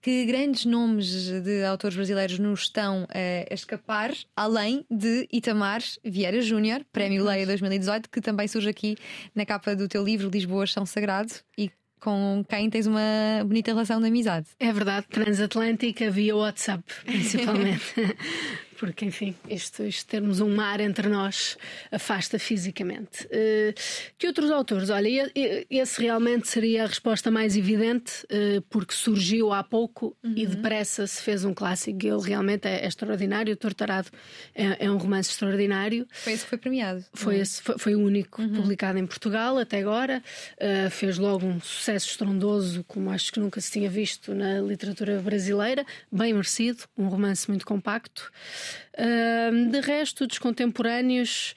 [0.00, 6.84] que grandes nomes de autores brasileiros nos estão a escapar, além de Itamar Vieira Júnior,
[6.92, 8.96] Prémio Leia 2018, que também surge aqui
[9.34, 11.70] na capa do teu livro Lisboa São Sagrado e
[12.00, 13.00] com quem tens uma
[13.44, 14.46] bonita relação de amizade.
[14.60, 17.94] É verdade, transatlântica via WhatsApp, principalmente.
[18.78, 21.58] porque, enfim, isto, isto termos um mar entre nós
[21.90, 23.24] afasta fisicamente.
[23.26, 23.74] Uh,
[24.16, 24.88] que outros autores?
[24.88, 25.30] Olha,
[25.68, 30.34] esse realmente seria a resposta mais evidente, uh, porque surgiu há pouco uhum.
[30.36, 31.98] e depressa se fez um clássico.
[32.06, 33.52] Ele realmente é, é extraordinário.
[33.52, 34.08] O Tortarado
[34.54, 36.06] é, é, um romance extraordinário.
[36.12, 37.04] Foi esse que foi premiado.
[37.12, 37.42] Foi, uhum.
[37.42, 38.52] esse, foi, foi, o único uhum.
[38.54, 40.22] publicado em Portugal até agora.
[40.54, 45.20] Uh, fez logo um sucesso estrondoso, como acho que nunca se tinha visto na literatura
[45.20, 45.84] brasileira.
[46.12, 48.30] Bem merecido, um romance muito compacto.
[49.70, 51.54] De resto, dos contemporâneos,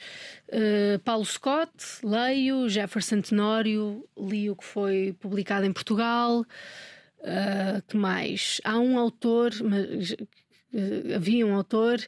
[0.50, 1.72] uh, Paulo Scott,
[2.04, 6.46] leio, Jefferson Tenório, li o que foi publicado em Portugal.
[7.22, 8.60] Uh, que mais?
[8.64, 10.16] Há um autor, mas,
[11.16, 12.00] havia um autor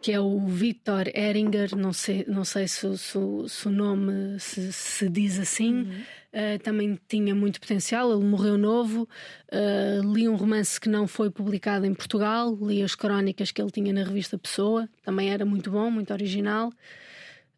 [0.00, 4.72] que é o Victor Eringer, não sei, não sei se, se, se o nome se,
[4.72, 6.02] se diz assim, uhum.
[6.36, 8.12] Uh, também tinha muito potencial.
[8.12, 9.08] Ele morreu novo.
[9.50, 12.54] Uh, li um romance que não foi publicado em Portugal.
[12.60, 14.86] Li as crónicas que ele tinha na revista Pessoa.
[15.02, 16.70] Também era muito bom, muito original.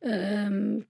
[0.01, 0.85] Uh,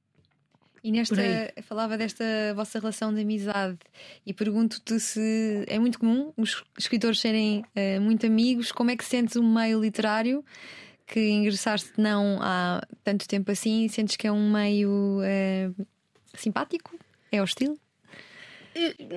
[0.82, 1.16] e nesta,
[1.62, 2.24] falava desta
[2.54, 3.78] vossa relação de amizade
[4.24, 7.64] e pergunto-te se é muito comum os escritores serem
[8.00, 8.72] muito amigos.
[8.72, 10.44] Como é que sentes o meio literário?
[11.06, 15.20] Que ingressaste não há tanto tempo assim, sentes que é um meio
[16.34, 16.98] simpático?
[17.32, 17.78] É hostil?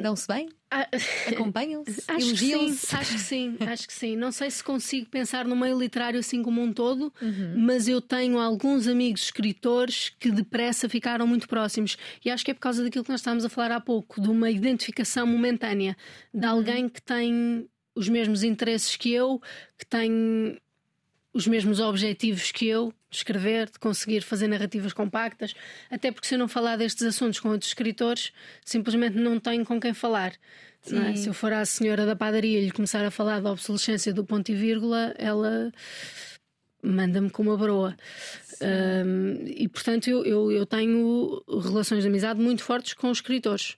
[0.01, 0.49] Dão-se bem?
[0.70, 0.88] Ah,
[1.28, 2.03] Acompanham-se?
[2.09, 2.95] Elogiam-se?
[2.95, 4.16] Acho que sim, acho que sim.
[4.16, 7.55] Não sei se consigo pensar no meio literário assim como um todo, uhum.
[7.57, 11.97] mas eu tenho alguns amigos escritores que depressa ficaram muito próximos.
[12.24, 14.30] E acho que é por causa daquilo que nós estávamos a falar há pouco, de
[14.30, 15.95] uma identificação momentânea
[16.34, 16.51] de uhum.
[16.51, 19.41] alguém que tem os mesmos interesses que eu,
[19.78, 20.57] que tem
[21.34, 25.53] os mesmos objetivos que eu, de escrever, de conseguir fazer narrativas compactas,
[25.89, 28.32] até porque se eu não falar destes assuntos com outros escritores,
[28.65, 30.34] simplesmente não tenho com quem falar.
[30.88, 31.15] É?
[31.15, 34.25] Se eu for à senhora da padaria e lhe começar a falar da obsolescência do
[34.25, 35.71] ponto e vírgula, ela
[36.84, 37.95] manda-me com uma broa.
[38.61, 43.77] Um, e portanto, eu, eu, eu tenho relações de amizade muito fortes com os escritores.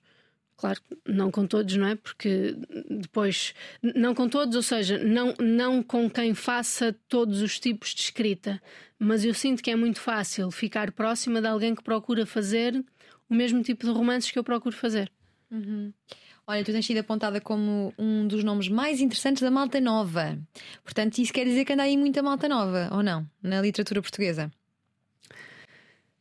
[0.55, 1.95] Claro, não com todos, não é?
[1.95, 2.55] Porque
[2.89, 8.01] depois, não com todos, ou seja, não, não com quem faça todos os tipos de
[8.01, 8.61] escrita,
[8.97, 12.83] mas eu sinto que é muito fácil ficar próxima de alguém que procura fazer
[13.29, 15.11] o mesmo tipo de romances que eu procuro fazer.
[15.51, 15.91] Uhum.
[16.45, 20.37] Olha, tu tens sido apontada como um dos nomes mais interessantes da malta nova.
[20.83, 23.25] Portanto, isso quer dizer que anda aí muita malta nova, ou não?
[23.41, 24.51] Na literatura portuguesa?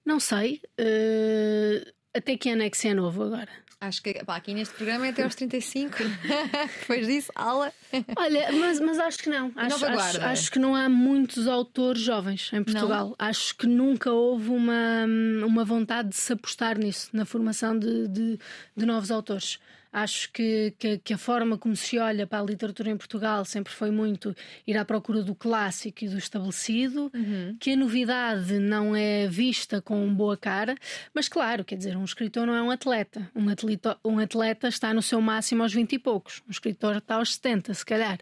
[0.04, 0.60] Não sei.
[0.78, 3.50] Uh, até que ano é que se é novo agora?
[3.82, 5.96] Acho que pá, aqui neste programa é até aos 35.
[6.78, 7.72] Depois disso, aula.
[8.16, 9.50] Olha, mas, mas acho que não.
[9.56, 13.08] Acho, acho, acho, que não há muitos autores jovens em Portugal.
[13.08, 13.16] Não.
[13.18, 15.04] Acho que nunca houve uma,
[15.44, 18.38] uma vontade de se apostar nisso, na formação de, de,
[18.76, 19.58] de novos autores.
[19.92, 23.72] Acho que, que, que, a forma como se olha para a literatura em Portugal sempre
[23.72, 24.34] foi muito
[24.66, 27.56] ir à procura do clássico e do estabelecido, uhum.
[27.60, 30.74] que a novidade não é vista com boa cara,
[31.14, 33.30] mas claro, quer dizer, um escritor não é um atleta.
[33.34, 37.16] Um atleta, um atleta está no seu máximo aos 20 e poucos, um escritor está
[37.16, 38.18] aos 70, se calhar.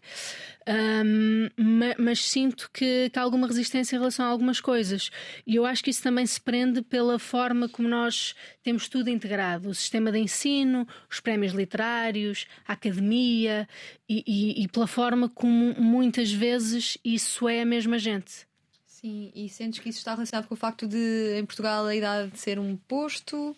[0.68, 5.10] Um, mas, mas, sinto que, que há alguma resistência em relação a algumas coisas.
[5.46, 9.70] E eu acho que isso também se prende pela forma como nós temos tudo integrado:
[9.70, 13.68] o sistema de ensino, os prémios literários, a academia,
[14.08, 18.48] e, e, e pela forma como muitas vezes isso é a mesma gente.
[18.86, 22.30] Sim, e sentes que isso está relacionado com o facto de, em Portugal, a idade
[22.32, 23.56] de ser um posto?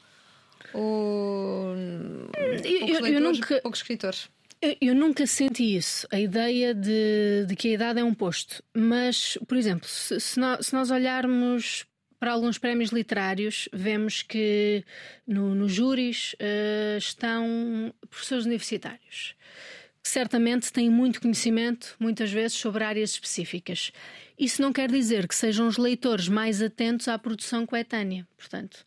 [0.72, 1.74] Ou.
[2.36, 3.60] Eu, poucos, eu, eu nunca...
[3.60, 4.28] poucos escritores?
[4.60, 8.62] Eu, eu, nunca senti isso, a ideia de, de, que a idade é um posto.
[8.72, 11.84] Mas, por exemplo, se, se, nós, se nós, olharmos
[12.22, 14.84] para alguns prémios literários, vemos que
[15.26, 19.34] no, no júris uh, estão professores universitários,
[20.00, 23.90] que certamente têm muito conhecimento, muitas vezes, sobre áreas específicas.
[24.38, 28.24] Isso não quer dizer que sejam os leitores mais atentos à produção coetânea.
[28.36, 28.86] Portanto,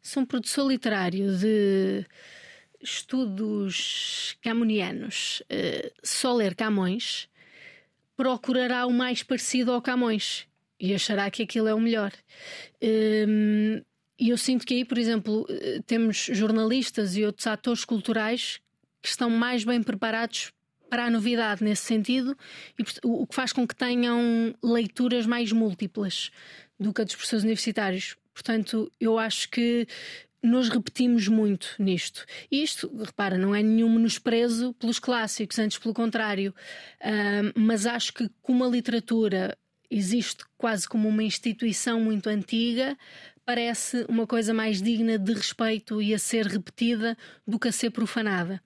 [0.00, 2.06] se um produtor literário de
[2.80, 7.28] estudos camonianos uh, só ler Camões,
[8.16, 10.46] procurará o mais parecido ao Camões
[10.78, 12.12] e achará que aquilo é o melhor.
[12.82, 13.82] Um,
[14.18, 18.60] e eu sinto que aí, por exemplo, eh, temos jornalistas e outros atores culturais
[19.02, 20.52] que estão mais bem preparados
[20.88, 22.36] para a novidade nesse sentido,
[22.78, 26.30] e o que faz com que tenham leituras mais múltiplas
[26.78, 28.16] do que a dos professores universitários.
[28.32, 29.86] Portanto, eu acho que
[30.42, 32.24] nos repetimos muito nisto.
[32.50, 36.54] Isto, repara, não é nenhum menosprezo pelos clássicos, antes pelo contrário.
[37.00, 39.56] Uh, mas acho que como a literatura
[39.90, 42.96] existe quase como uma instituição muito antiga,
[43.44, 47.16] parece uma coisa mais digna de respeito e a ser repetida
[47.46, 48.60] do que a ser profanada.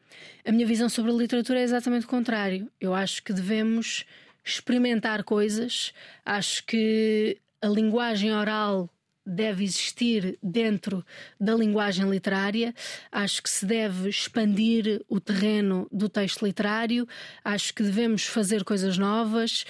[0.44, 2.70] A minha visão sobre a literatura é exatamente o contrário.
[2.80, 4.06] Eu acho que devemos
[4.42, 5.92] experimentar coisas,
[6.24, 8.88] acho que a linguagem oral
[9.24, 11.04] deve existir dentro
[11.38, 12.74] da linguagem literária.
[13.10, 17.06] Acho que se deve expandir o terreno do texto literário.
[17.44, 19.64] Acho que devemos fazer coisas novas.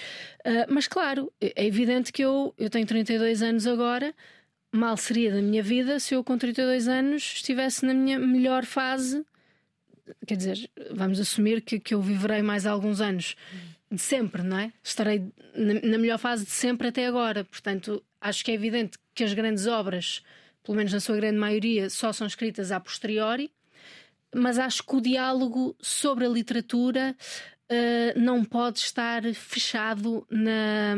[0.45, 4.13] Uh, mas, claro, é evidente que eu, eu tenho 32 anos agora.
[4.71, 9.25] Mal seria da minha vida se eu, com 32 anos, estivesse na minha melhor fase.
[10.25, 13.35] Quer dizer, vamos assumir que, que eu viverei mais alguns anos
[13.91, 14.71] de sempre, não é?
[14.81, 17.43] Estarei na, na melhor fase de sempre até agora.
[17.43, 20.23] Portanto, acho que é evidente as grandes obras,
[20.63, 23.51] pelo menos na sua grande maioria, só são escritas a posteriori,
[24.33, 27.15] mas acho que o diálogo sobre a literatura
[27.71, 30.95] uh, não pode estar fechado na,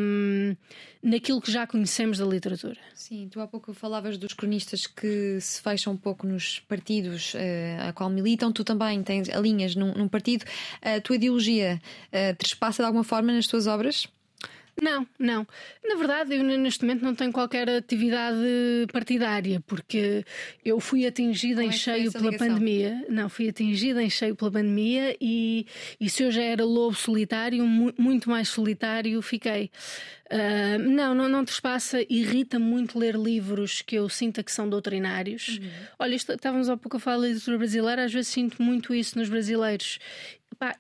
[1.02, 2.80] naquilo que já conhecemos da literatura.
[2.94, 7.90] Sim, tu há pouco falavas dos cronistas que se fecham um pouco nos partidos uh,
[7.90, 10.46] a qual militam, tu também tens alinhas num, num partido.
[10.82, 14.08] A tua ideologia uh, trespassa de alguma forma nas tuas obras?
[14.82, 15.48] Não, não.
[15.84, 18.38] Na verdade, eu neste momento não tenho qualquer atividade
[18.92, 20.26] partidária, porque
[20.66, 22.48] eu fui atingida Como em é cheio pela ligação?
[22.48, 23.06] pandemia.
[23.08, 25.66] Não, fui atingida em cheio pela pandemia e,
[26.00, 29.70] e se eu já era lobo solitário, muito mais solitário fiquei.
[30.34, 35.60] Uh, não, não, não trespassa, irrita muito ler livros que eu sinta que são doutrinários.
[35.62, 35.70] Uhum.
[36.00, 39.30] Olha, estávamos há pouco a falar da literatura brasileira, às vezes sinto muito isso nos
[39.30, 40.00] brasileiros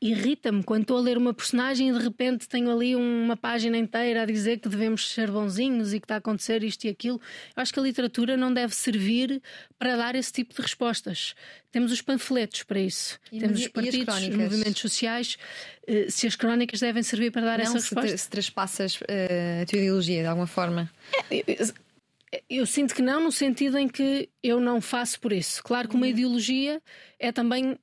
[0.01, 4.23] irrita-me quando estou a ler uma personagem e de repente tenho ali uma página inteira
[4.23, 7.19] a dizer que devemos ser bonzinhos e que está a acontecer isto e aquilo.
[7.55, 9.41] Eu acho que a literatura não deve servir
[9.77, 11.35] para dar esse tipo de respostas.
[11.71, 13.19] Temos os panfletos para isso.
[13.31, 15.37] E Temos os partidos, os movimentos sociais.
[15.87, 18.09] Eh, se as crónicas devem servir para dar não, essa resposta.
[18.09, 20.89] Se, se traspassas uh, a tua ideologia de alguma forma.
[21.29, 21.73] É, eu,
[22.49, 25.61] eu sinto que não, no sentido em que eu não faço por isso.
[25.63, 26.11] Claro que uma uhum.
[26.11, 26.81] ideologia
[27.19, 27.77] é também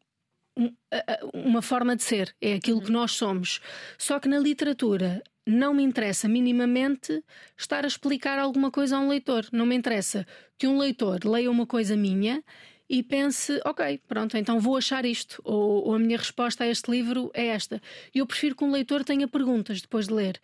[1.33, 2.99] uma forma de ser, é aquilo que uhum.
[2.99, 3.61] nós somos.
[3.97, 7.23] Só que na literatura não me interessa minimamente
[7.57, 9.47] estar a explicar alguma coisa a um leitor.
[9.53, 10.27] Não me interessa
[10.59, 12.43] que um leitor leia uma coisa minha
[12.91, 16.91] e pense, ok, pronto, então vou achar isto, ou, ou, a minha resposta a este
[16.91, 17.80] livro é esta.
[18.12, 20.41] Eu prefiro que um leitor tenha perguntas depois de ler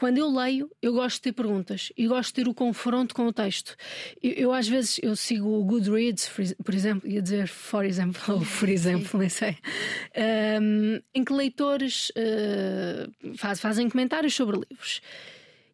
[0.00, 3.26] quando eu leio, eu gosto de ter perguntas e gosto de ter o confronto com
[3.26, 3.76] o texto.
[4.22, 6.28] Eu, eu às vezes eu sigo o Goodreads,
[6.64, 9.58] por exemplo, ia dizer for example, ou por exemplo, nem sei,
[10.60, 15.02] um, em que leitores uh, faz, fazem comentários sobre livros.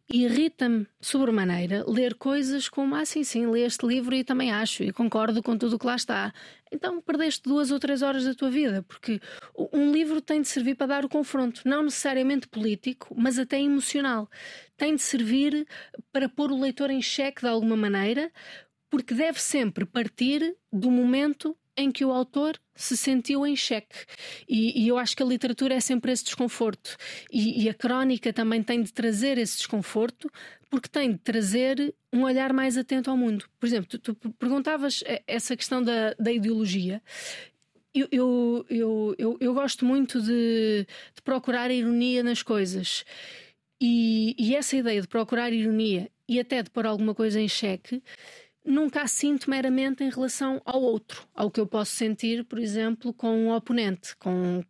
[0.09, 4.93] Irrita-me sobremaneira ler coisas como ah, sim, sim, li este livro e também acho e
[4.93, 6.33] concordo com tudo o que lá está.
[6.71, 9.19] Então perdeste duas ou três horas da tua vida, porque
[9.73, 14.29] um livro tem de servir para dar o confronto, não necessariamente político, mas até emocional.
[14.77, 15.67] Tem de servir
[16.11, 18.31] para pôr o leitor em xeque de alguma maneira,
[18.89, 23.95] porque deve sempre partir do momento em que o autor se sentiu em xeque.
[24.49, 26.97] E, e, eu acho que a literatura é sempre esse desconforto.
[27.31, 30.29] E, e, a crónica também tem de trazer esse desconforto,
[30.69, 33.45] porque tem de trazer um olhar mais atento ao mundo.
[33.59, 37.01] Por exemplo, tu, tu perguntavas essa questão da, da ideologia.
[37.93, 43.05] Eu, eu, eu, eu, eu gosto muito de, de, procurar ironia nas coisas.
[43.79, 48.01] E, e essa ideia de procurar ironia e até de pôr alguma coisa em xeque
[48.67, 53.13] nunca a sinto meramente em relação ao outro, ao que eu posso sentir, por exemplo,
[53.13, 54.61] com um oponente, com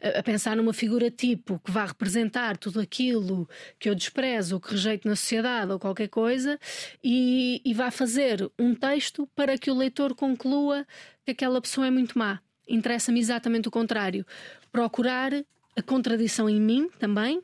[0.00, 3.48] a pensar numa figura tipo que vá representar tudo aquilo
[3.78, 6.58] que eu desprezo, que rejeito na sociedade ou qualquer coisa,
[7.02, 10.86] e, e vá fazer um texto para que o leitor conclua
[11.24, 12.40] que aquela pessoa é muito má.
[12.68, 14.26] Interessa-me exatamente o contrário.
[14.72, 15.32] Procurar
[15.76, 17.40] a contradição em mim também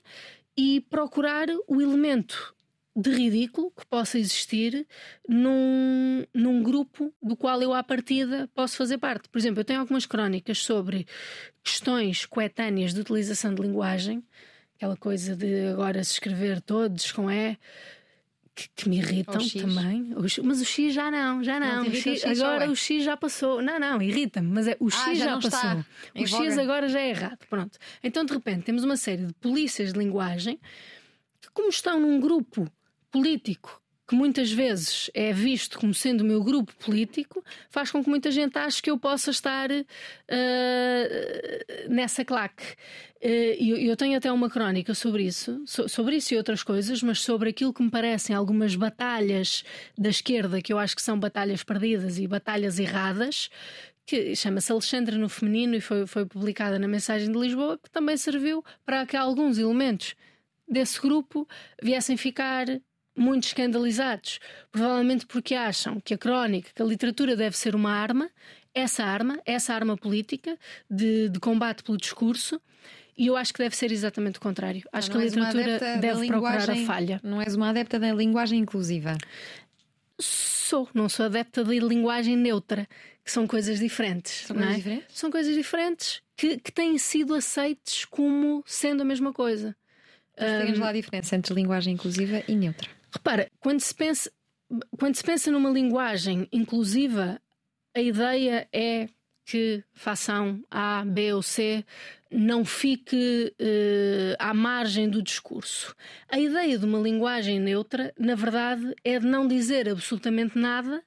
[0.56, 2.54] e procurar o elemento
[2.94, 4.86] de ridículo que possa existir
[5.26, 9.28] num, num grupo do qual eu, à partida, posso fazer parte.
[9.28, 11.06] Por exemplo, eu tenho algumas crónicas sobre
[11.62, 14.22] questões coetâneas de utilização de linguagem,
[14.76, 17.58] aquela coisa de agora se escrever todos com E.
[18.54, 20.12] Que, que me irritam também,
[20.44, 21.84] mas o X já não, já não.
[21.84, 23.62] não o X, o X agora o X já passou.
[23.62, 25.84] Não, não, irrita-me, mas é, o X ah, já, já passou.
[26.14, 27.38] O X agora já é errado.
[27.48, 27.78] Pronto.
[28.04, 30.60] Então, de repente, temos uma série de polícias de linguagem
[31.40, 32.70] que, como estão num grupo
[33.12, 33.82] político
[34.12, 38.30] que muitas vezes é visto como sendo o meu grupo político, faz com que muita
[38.30, 39.84] gente ache que eu possa estar uh,
[41.88, 42.62] nessa claque.
[43.22, 47.20] Uh, eu, tenho até uma crónica sobre isso, so, sobre isso e outras coisas, mas
[47.20, 49.64] sobre aquilo que me parecem algumas batalhas
[49.96, 53.48] da esquerda, que eu acho que são batalhas perdidas e batalhas erradas,
[54.04, 58.18] que chama-se Alexandra no Feminino e foi, foi publicada na Mensagem de Lisboa, que também
[58.18, 60.14] serviu para que alguns elementos
[60.68, 61.48] desse grupo
[61.82, 62.66] viessem ficar
[63.16, 64.38] muito escandalizados,
[64.70, 68.30] provavelmente porque acham que a crónica, que a literatura deve ser uma arma,
[68.74, 70.58] essa arma, essa arma política
[70.90, 72.60] de, de combate pelo discurso.
[73.16, 74.82] E eu acho que deve ser exatamente o contrário.
[74.90, 77.20] Acho que a literatura deve procurar a falha.
[77.22, 79.18] Não és uma adepta da linguagem inclusiva?
[80.18, 82.88] Sou, não sou adepta da linguagem neutra,
[83.22, 84.46] que são coisas diferentes.
[84.46, 84.76] São coisas é?
[84.76, 85.06] diferentes?
[85.10, 89.76] São coisas diferentes que, que têm sido aceites como sendo a mesma coisa.
[90.38, 92.88] Mas um, lá a diferença entre linguagem inclusiva e neutra.
[93.12, 94.30] Repara, quando se pensa,
[94.98, 97.40] quando se pensa numa linguagem inclusiva,
[97.94, 99.08] a ideia é
[99.44, 101.84] que façam A, B ou C
[102.30, 105.94] não fique uh, à margem do discurso.
[106.28, 111.02] A ideia de uma linguagem neutra, na verdade, é de não dizer absolutamente nada,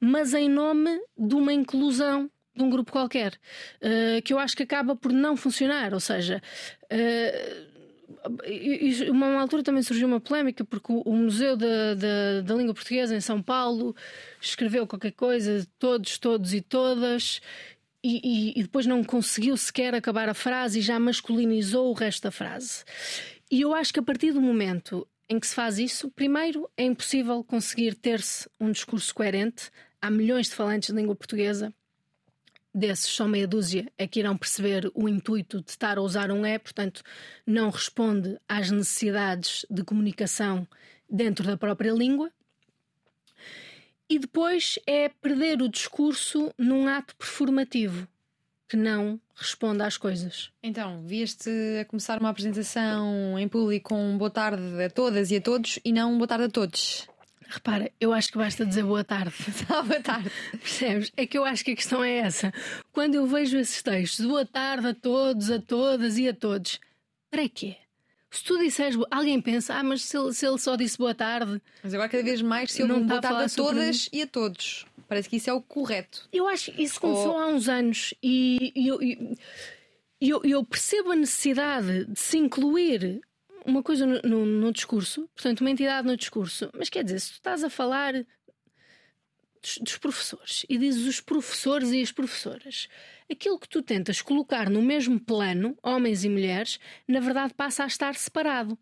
[0.00, 3.34] mas em nome de uma inclusão de um grupo qualquer,
[3.82, 5.94] uh, que eu acho que acaba por não funcionar.
[5.94, 6.42] Ou seja,
[6.84, 7.73] uh,
[8.46, 13.14] e, uma altura também surgiu uma polémica porque o, Museu da, da, da, Língua Portuguesa
[13.14, 13.94] em São Paulo
[14.40, 17.40] escreveu qualquer coisa, todos, todos e todas,
[18.02, 22.22] e, e, e, depois não conseguiu sequer acabar a frase e já masculinizou o resto
[22.24, 22.84] da frase.
[23.50, 26.84] E eu acho que a partir do momento em que se faz isso, primeiro é
[26.84, 29.70] impossível conseguir ter-se um discurso coerente.
[30.00, 31.72] Há milhões de falantes de língua portuguesa
[32.74, 36.44] desses, só meia dúzia é que irão perceber o intuito de estar a usar um
[36.44, 37.02] é, portanto,
[37.46, 40.66] não responde às necessidades de comunicação
[41.08, 42.30] dentro da própria língua.
[44.08, 48.06] E depois é perder o discurso num ato performativo
[48.68, 50.50] que não responde às coisas.
[50.62, 51.50] Então, vieste
[51.80, 55.92] a começar uma apresentação em público com boa tarde a todas e a todos e
[55.92, 57.06] não boa tarde a todos.
[57.54, 59.32] Repara, eu acho que basta dizer boa tarde.
[59.68, 60.28] boa tarde.
[60.50, 61.12] Percebes?
[61.16, 62.52] É que eu acho que a questão é essa.
[62.92, 66.80] Quando eu vejo esses textos, boa tarde a todos, a todas e a todos,
[67.30, 67.76] para quê?
[68.28, 71.62] Se tu disseres, alguém pensa, ah, mas se ele, se ele só disse boa tarde.
[71.80, 74.26] Mas agora cada vez mais se eu não boa tarde a, a todas e a
[74.26, 74.84] todos.
[75.06, 76.28] Parece que isso é o correto.
[76.32, 77.38] Eu acho que isso começou Ou...
[77.38, 78.98] há uns anos e, e eu,
[80.20, 83.20] eu, eu percebo a necessidade de se incluir
[83.64, 87.30] uma coisa no, no, no, discurso, portanto, uma entidade no discurso, mas quer dizer, se
[87.30, 88.12] tu estás a falar
[89.60, 92.88] dos, dos, professores e dizes os professores e as professoras,
[93.30, 97.86] aquilo que tu tentas colocar no mesmo plano, homens e mulheres, na verdade passa a
[97.86, 98.78] estar separado.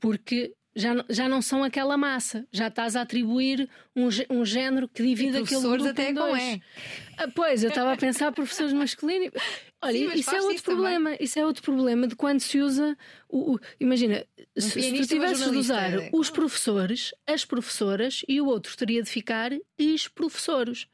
[0.00, 5.02] Porque já, já não são aquela massa, já estás a atribuir um, um género que
[5.02, 6.42] divide aquele grupo até em dois.
[6.42, 6.60] É.
[7.16, 9.30] Ah, pois, eu estava a pensar professores masculinos.
[9.80, 11.10] Olha, Sim, isso é outro problema.
[11.10, 11.24] Também.
[11.24, 12.96] Isso é outro problema de quando se usa
[13.28, 13.54] o.
[13.54, 18.46] o imagina, um se, se tu tivesses de usar os professores, as professoras e o
[18.46, 20.88] outro teria de ficar ex-professores.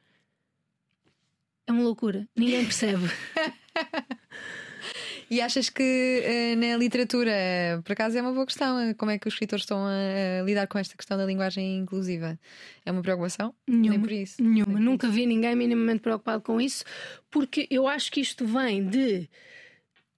[1.67, 2.29] É uma loucura.
[2.37, 3.05] Ninguém percebe.
[5.31, 7.33] E achas que uh, na literatura,
[7.85, 10.43] por acaso é uma boa questão, eh, como é que os escritores estão a, a
[10.43, 12.37] lidar com esta questão da linguagem inclusiva?
[12.85, 13.55] É uma preocupação?
[13.65, 13.91] Nenhuma.
[13.91, 14.43] Nem por isso.
[14.43, 14.73] Nenhuma.
[14.73, 15.15] por Nunca isso.
[15.15, 16.85] vi ninguém minimamente preocupado com isso,
[17.31, 19.31] porque eu acho que isto vem de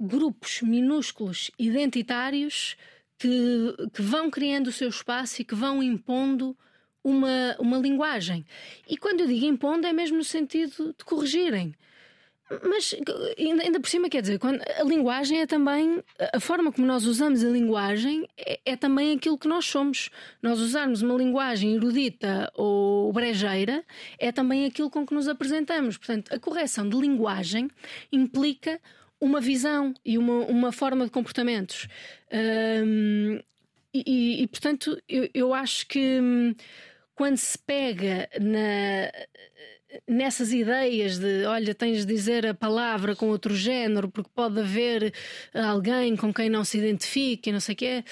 [0.00, 2.74] grupos minúsculos identitários
[3.18, 6.56] que, que vão criando o seu espaço e que vão impondo
[7.04, 8.46] uma, uma linguagem.
[8.88, 11.74] E quando eu digo impondo, é mesmo no sentido de corrigirem.
[12.68, 12.94] Mas
[13.38, 16.02] ainda por cima, quer dizer, quando a linguagem é também.
[16.32, 20.10] A forma como nós usamos a linguagem é, é, também aquilo que nós somos.
[20.42, 23.84] Nós usarmos uma linguagem erudita ou brejeira
[24.18, 25.96] é também aquilo com que nos apresentamos.
[25.96, 27.70] Portanto, a correção de linguagem
[28.10, 28.80] implica
[29.20, 31.86] uma visão e uma, uma forma de comportamentos.
[32.84, 33.40] Hum,
[33.94, 36.54] e, e, portanto, eu, eu acho que hum,
[37.14, 39.12] quando se pega na
[40.06, 45.12] nessas ideias de olha, tens de dizer a palavra com outro género, porque pode haver
[45.54, 48.04] alguém com quem não se identifique e não sei o quê.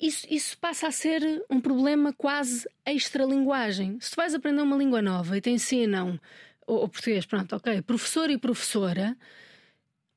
[0.00, 3.98] Isso, isso passa a ser um problema quase extralinguagem.
[4.00, 6.18] Se tu vais aprender uma língua nova e te ensinam
[6.66, 9.16] o, o português, pronto, ok, professor e professora,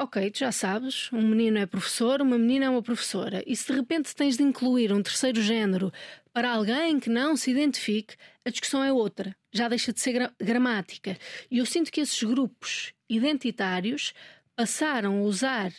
[0.02, 3.44] ok, tu já sabes, um menino é professor, uma menina é uma professora.
[3.46, 5.92] E se de repente tens de incluir um terceiro género
[6.34, 10.34] para alguém que não se identifique, a discussão é outra, já deixa de ser gra
[10.40, 11.18] gramática.
[11.50, 14.14] E eu sinto que esses grupos identitários
[14.56, 15.72] passaram a usar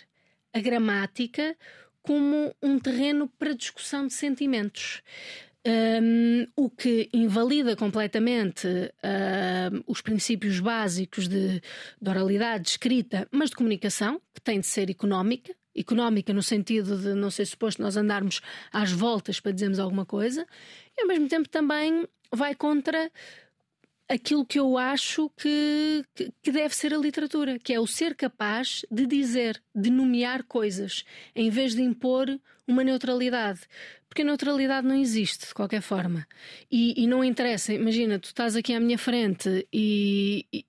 [0.53, 1.57] a gramática
[2.03, 5.03] como um terreno para discussão de sentimentos.
[5.69, 11.61] Um, o que invalida completamente uh, os princípios básicos de,
[12.01, 16.97] de oralidade, de escrita, mas de comunicação, que tem de ser económica, económica no sentido
[16.97, 18.41] de não ser suposto nós andarmos
[18.73, 20.47] às voltas para dizermos alguma coisa,
[20.97, 23.11] e ao mesmo tempo também vai contra
[24.09, 26.05] aquilo que eu acho que,
[26.43, 31.05] que, deve ser a literatura, que é o ser capaz de dizer, de nomear coisas,
[31.35, 32.29] em vez de impor
[32.67, 33.61] uma neutralidade.
[34.09, 36.27] Porque a neutralidade não existe, de qualquer forma.
[36.71, 40.65] E, e não interessa, imagina, tu estás aqui à minha frente e, e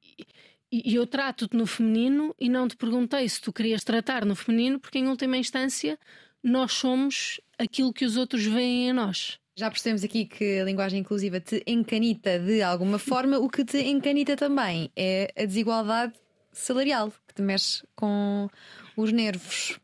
[0.69, 4.79] e eu trato-te no feminino e não te perguntei se tu querias tratar no feminino,
[4.79, 5.97] porque em última instância
[6.43, 9.39] nós somos aquilo que os outros veem em nós.
[9.59, 13.39] Já percebemos aqui que a linguagem inclusiva te encanita de alguma forma.
[13.39, 16.13] O que te encanita também é a desigualdade
[16.51, 18.47] salarial, que te mexe com
[18.95, 19.79] os nervos.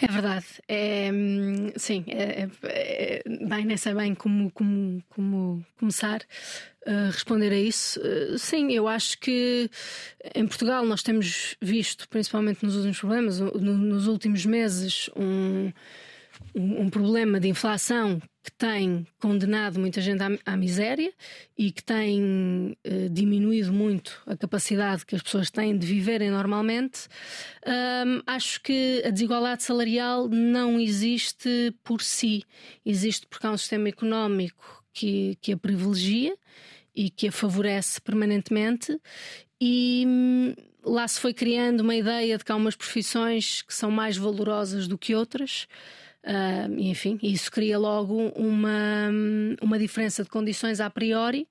[0.00, 0.46] É verdade.
[0.66, 1.10] É,
[1.76, 6.22] sim, é, é, bem, nem sei bem como, como, como começar
[6.86, 8.00] a responder a isso.
[8.00, 9.68] Uh, sim, eu acho que
[10.34, 15.70] em Portugal nós temos visto, principalmente nos últimos problemas, no, nos últimos meses, um
[16.54, 21.12] um, problema de inflação que tem condenado muita gente à, à miséria
[21.56, 27.08] e que tem eh, diminuído muito a capacidade que as pessoas têm de viverem normalmente,
[27.64, 32.42] um, acho que a desigualdade salarial não existe por si,
[32.84, 36.36] existe porque há um sistema económico que, que a privilegia
[36.94, 38.98] e que a favorece permanentemente.
[39.60, 43.90] E hum, lá se foi criando uma ideia de que há umas profissões que são
[43.90, 45.66] mais valorosas do que outras.
[46.24, 49.10] Uh, enfim, isso cria logo uma,
[49.60, 51.48] uma diferença de condições a priori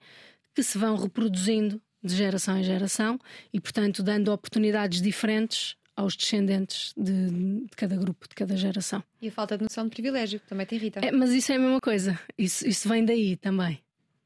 [0.56, 3.20] que se vão reproduzindo de geração em geração
[3.54, 9.04] e, portanto, dando oportunidades diferentes aos descendentes de, de, cada grupo, de cada geração.
[9.22, 11.00] E a falta de noção de privilégio também te irrita.
[11.02, 13.80] É, mas isso é a mesma coisa, isso, isso vem daí também.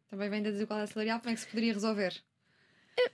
[0.09, 2.13] Também vem da desigualdade salarial, como é que se poderia resolver?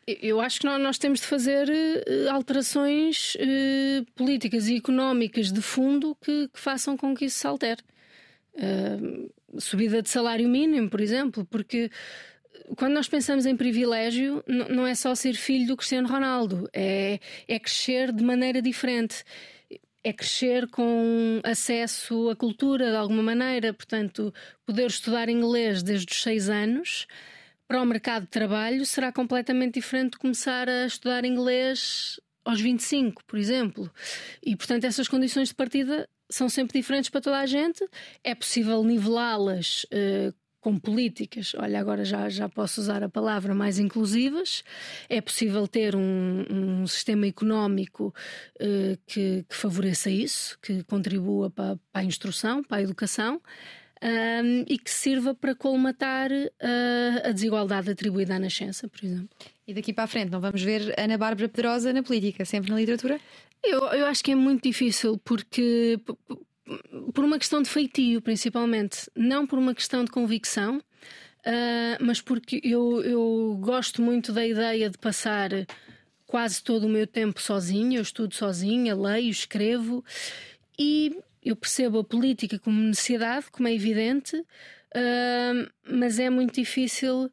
[0.06, 6.16] Eu acho que nós temos de fazer eh, alterações eh, políticas e económicas de fundo
[6.22, 7.82] que, que façam com que isso se altere.
[8.54, 11.90] Uh, subida de salário mínimo, por exemplo, porque
[12.76, 17.60] quando nós pensamos em privilégio, não é só ser filho do Cristiano Ronaldo, é, é
[17.60, 19.24] crescer de maneira diferente.
[20.04, 24.34] É crescer com acesso à cultura de alguma maneira, portanto,
[24.66, 27.08] poder estudar inglês desde os seis anos
[27.72, 33.24] para o mercado de trabalho será completamente diferente de começar a estudar inglês aos 25,
[33.24, 33.90] por exemplo.
[34.46, 37.88] E, portanto, essas condições de partida são sempre diferentes para toda a gente.
[38.26, 43.80] É possível nivelá-las uh, com políticas, olha, agora já, já posso usar a palavra mais
[43.80, 44.66] inclusivas.
[45.08, 48.14] É possível ter um, um sistema económico
[48.60, 53.42] uh, que, que, favoreça isso, que contribua para, para a instrução, para a educação.
[54.02, 59.30] Um, e que sirva para colmatar uh, a desigualdade atribuída à nascença, por exemplo.
[59.68, 62.78] E daqui para a frente, não vamos ver Ana Bárbara Pedrosa na política, sempre na
[62.78, 63.20] literatura?
[63.64, 66.00] Eu, eu acho que é muito difícil, porque
[67.14, 72.60] por uma questão de feitio, principalmente, não por uma questão de convicção, uh, mas porque
[72.64, 75.52] eu, eu gosto muito da ideia de passar
[76.26, 80.04] quase todo o meu tempo sozinha, eu estudo sozinha, leio, escrevo
[80.80, 87.32] e eu percebo a política como necessidade, como é evidente, uh, mas é muito difícil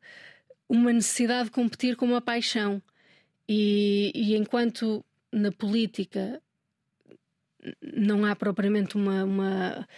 [0.68, 2.82] uma necessidade de competir com uma paixão.
[3.48, 6.42] E, e enquanto na política
[7.82, 9.88] não há propriamente uma, uma,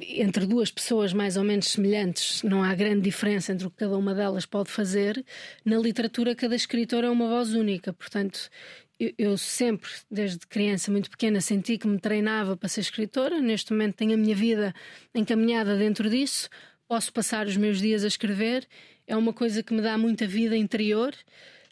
[0.00, 3.96] entre duas pessoas mais ou menos semelhantes, não há grande diferença entre o que cada
[3.96, 5.24] uma delas pode fazer.
[5.64, 8.50] Na literatura, cada escritor é uma voz única, portanto.
[8.98, 13.40] Eu, eu sempre, desde criança muito pequena, senti que me treinava para ser escritora.
[13.40, 14.74] Neste momento tenho a minha vida
[15.14, 16.48] encaminhada dentro disso.
[16.86, 18.66] Posso passar os meus dias a escrever.
[19.06, 21.14] É uma coisa que me dá muita vida interior.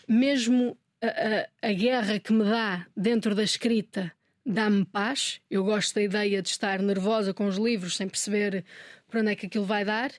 [0.09, 4.13] Mesmo a, a, a guerra que me dá dentro da escrita
[4.45, 5.41] dá-me paz.
[5.51, 8.65] Eu gosto da ideia de estar nervosa com os livros sem perceber
[9.09, 10.11] para onde é que aquilo vai dar.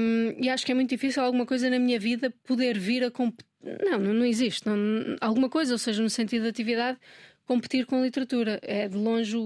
[0.00, 3.10] Um, e acho que é muito difícil alguma coisa na minha vida poder vir a
[3.10, 3.51] competir.
[3.62, 4.66] Não, não, existe.
[4.66, 4.76] Não,
[5.20, 6.98] alguma coisa, ou seja, no sentido de atividade,
[7.46, 8.58] competir com a literatura.
[8.62, 9.36] É de longe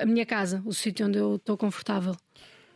[0.00, 2.16] a minha casa, o sítio onde eu estou confortável.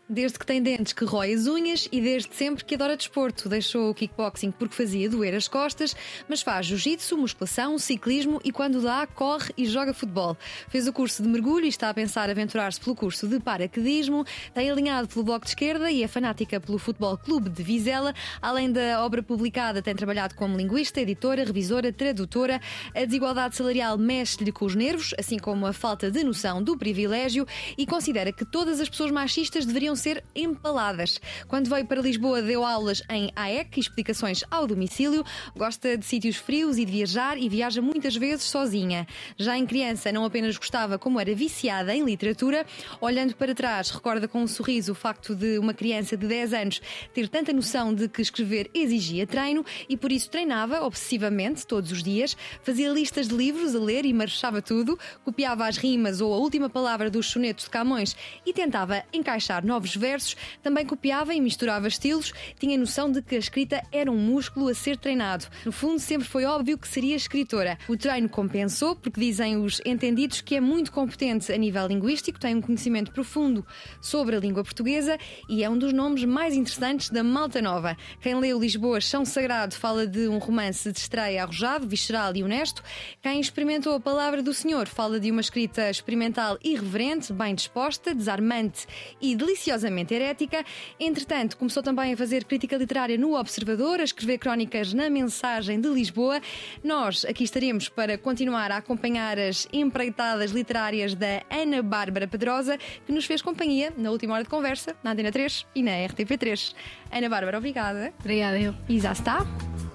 [0.08, 3.48] Desde que tem dentes que rói as unhas e desde sempre que adora desporto.
[3.48, 5.96] Deixou o kickboxing porque fazia doer as costas,
[6.28, 10.36] mas faz jiu-jitsu, musculação, ciclismo e quando dá, corre e joga futebol.
[10.68, 14.24] Fez o curso de mergulho e está a pensar aventurar-se pelo curso de paraquedismo.
[14.54, 18.14] Tem alinhado pelo Bloco de Esquerda e é fanática pelo Futebol Clube de Vizela.
[18.40, 22.60] Além da obra publicada, tem trabalhado como linguista, editora, revisora, tradutora.
[22.94, 27.44] A desigualdade salarial mexe-lhe com os nervos, assim como a falta de noção do privilégio
[27.76, 31.20] e considera que todas as pessoas machistas deveriam ser empaladas.
[31.48, 35.24] Quando veio para Lisboa, deu aulas em AEC, explicações ao domicílio.
[35.56, 39.06] Gosta de sítios frios e de viajar e viaja muitas vezes sozinha.
[39.36, 42.66] Já em criança, não apenas gostava, como era viciada em literatura.
[43.00, 46.80] Olhando para trás, recorda com um sorriso o facto de uma criança de 10 anos
[47.12, 52.02] ter tanta noção de que escrever exigia treino e por isso treinava obsessivamente todos os
[52.02, 56.36] dias, fazia listas de livros a ler e marchava tudo, copiava as rimas ou a
[56.36, 61.40] última palavra dos sonetos de Camões e tentava encaixar novos novos versos, também copiava e
[61.40, 65.46] misturava estilos, tinha noção de que a escrita era um músculo a ser treinado.
[65.64, 67.78] No fundo, sempre foi óbvio que seria escritora.
[67.88, 72.56] O treino compensou, porque dizem os entendidos que é muito competente a nível linguístico, tem
[72.56, 73.64] um conhecimento profundo
[74.00, 75.18] sobre a língua portuguesa
[75.48, 77.96] e é um dos nomes mais interessantes da Malta Nova.
[78.20, 82.82] Quem leu Lisboa Chão Sagrado fala de um romance de estreia arrojado, visceral e honesto.
[83.22, 88.86] Quem experimentou a palavra do Senhor fala de uma escrita experimental irreverente, bem disposta, desarmante
[89.20, 90.64] e deliciosa religiosamente herética.
[90.98, 95.88] Entretanto, começou também a fazer crítica literária no Observador, a escrever crónicas na Mensagem de
[95.88, 96.40] Lisboa.
[96.82, 103.12] Nós aqui estaremos para continuar a acompanhar as empreitadas literárias da Ana Bárbara Pedrosa, que
[103.12, 106.74] nos fez companhia na última hora de conversa, na Antena 3 e na RTP3.
[107.12, 108.12] Ana Bárbara, obrigada.
[108.18, 108.74] Obrigada, eu.
[108.88, 109.46] E já está.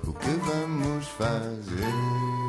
[0.08, 2.41] O que vamos fazer?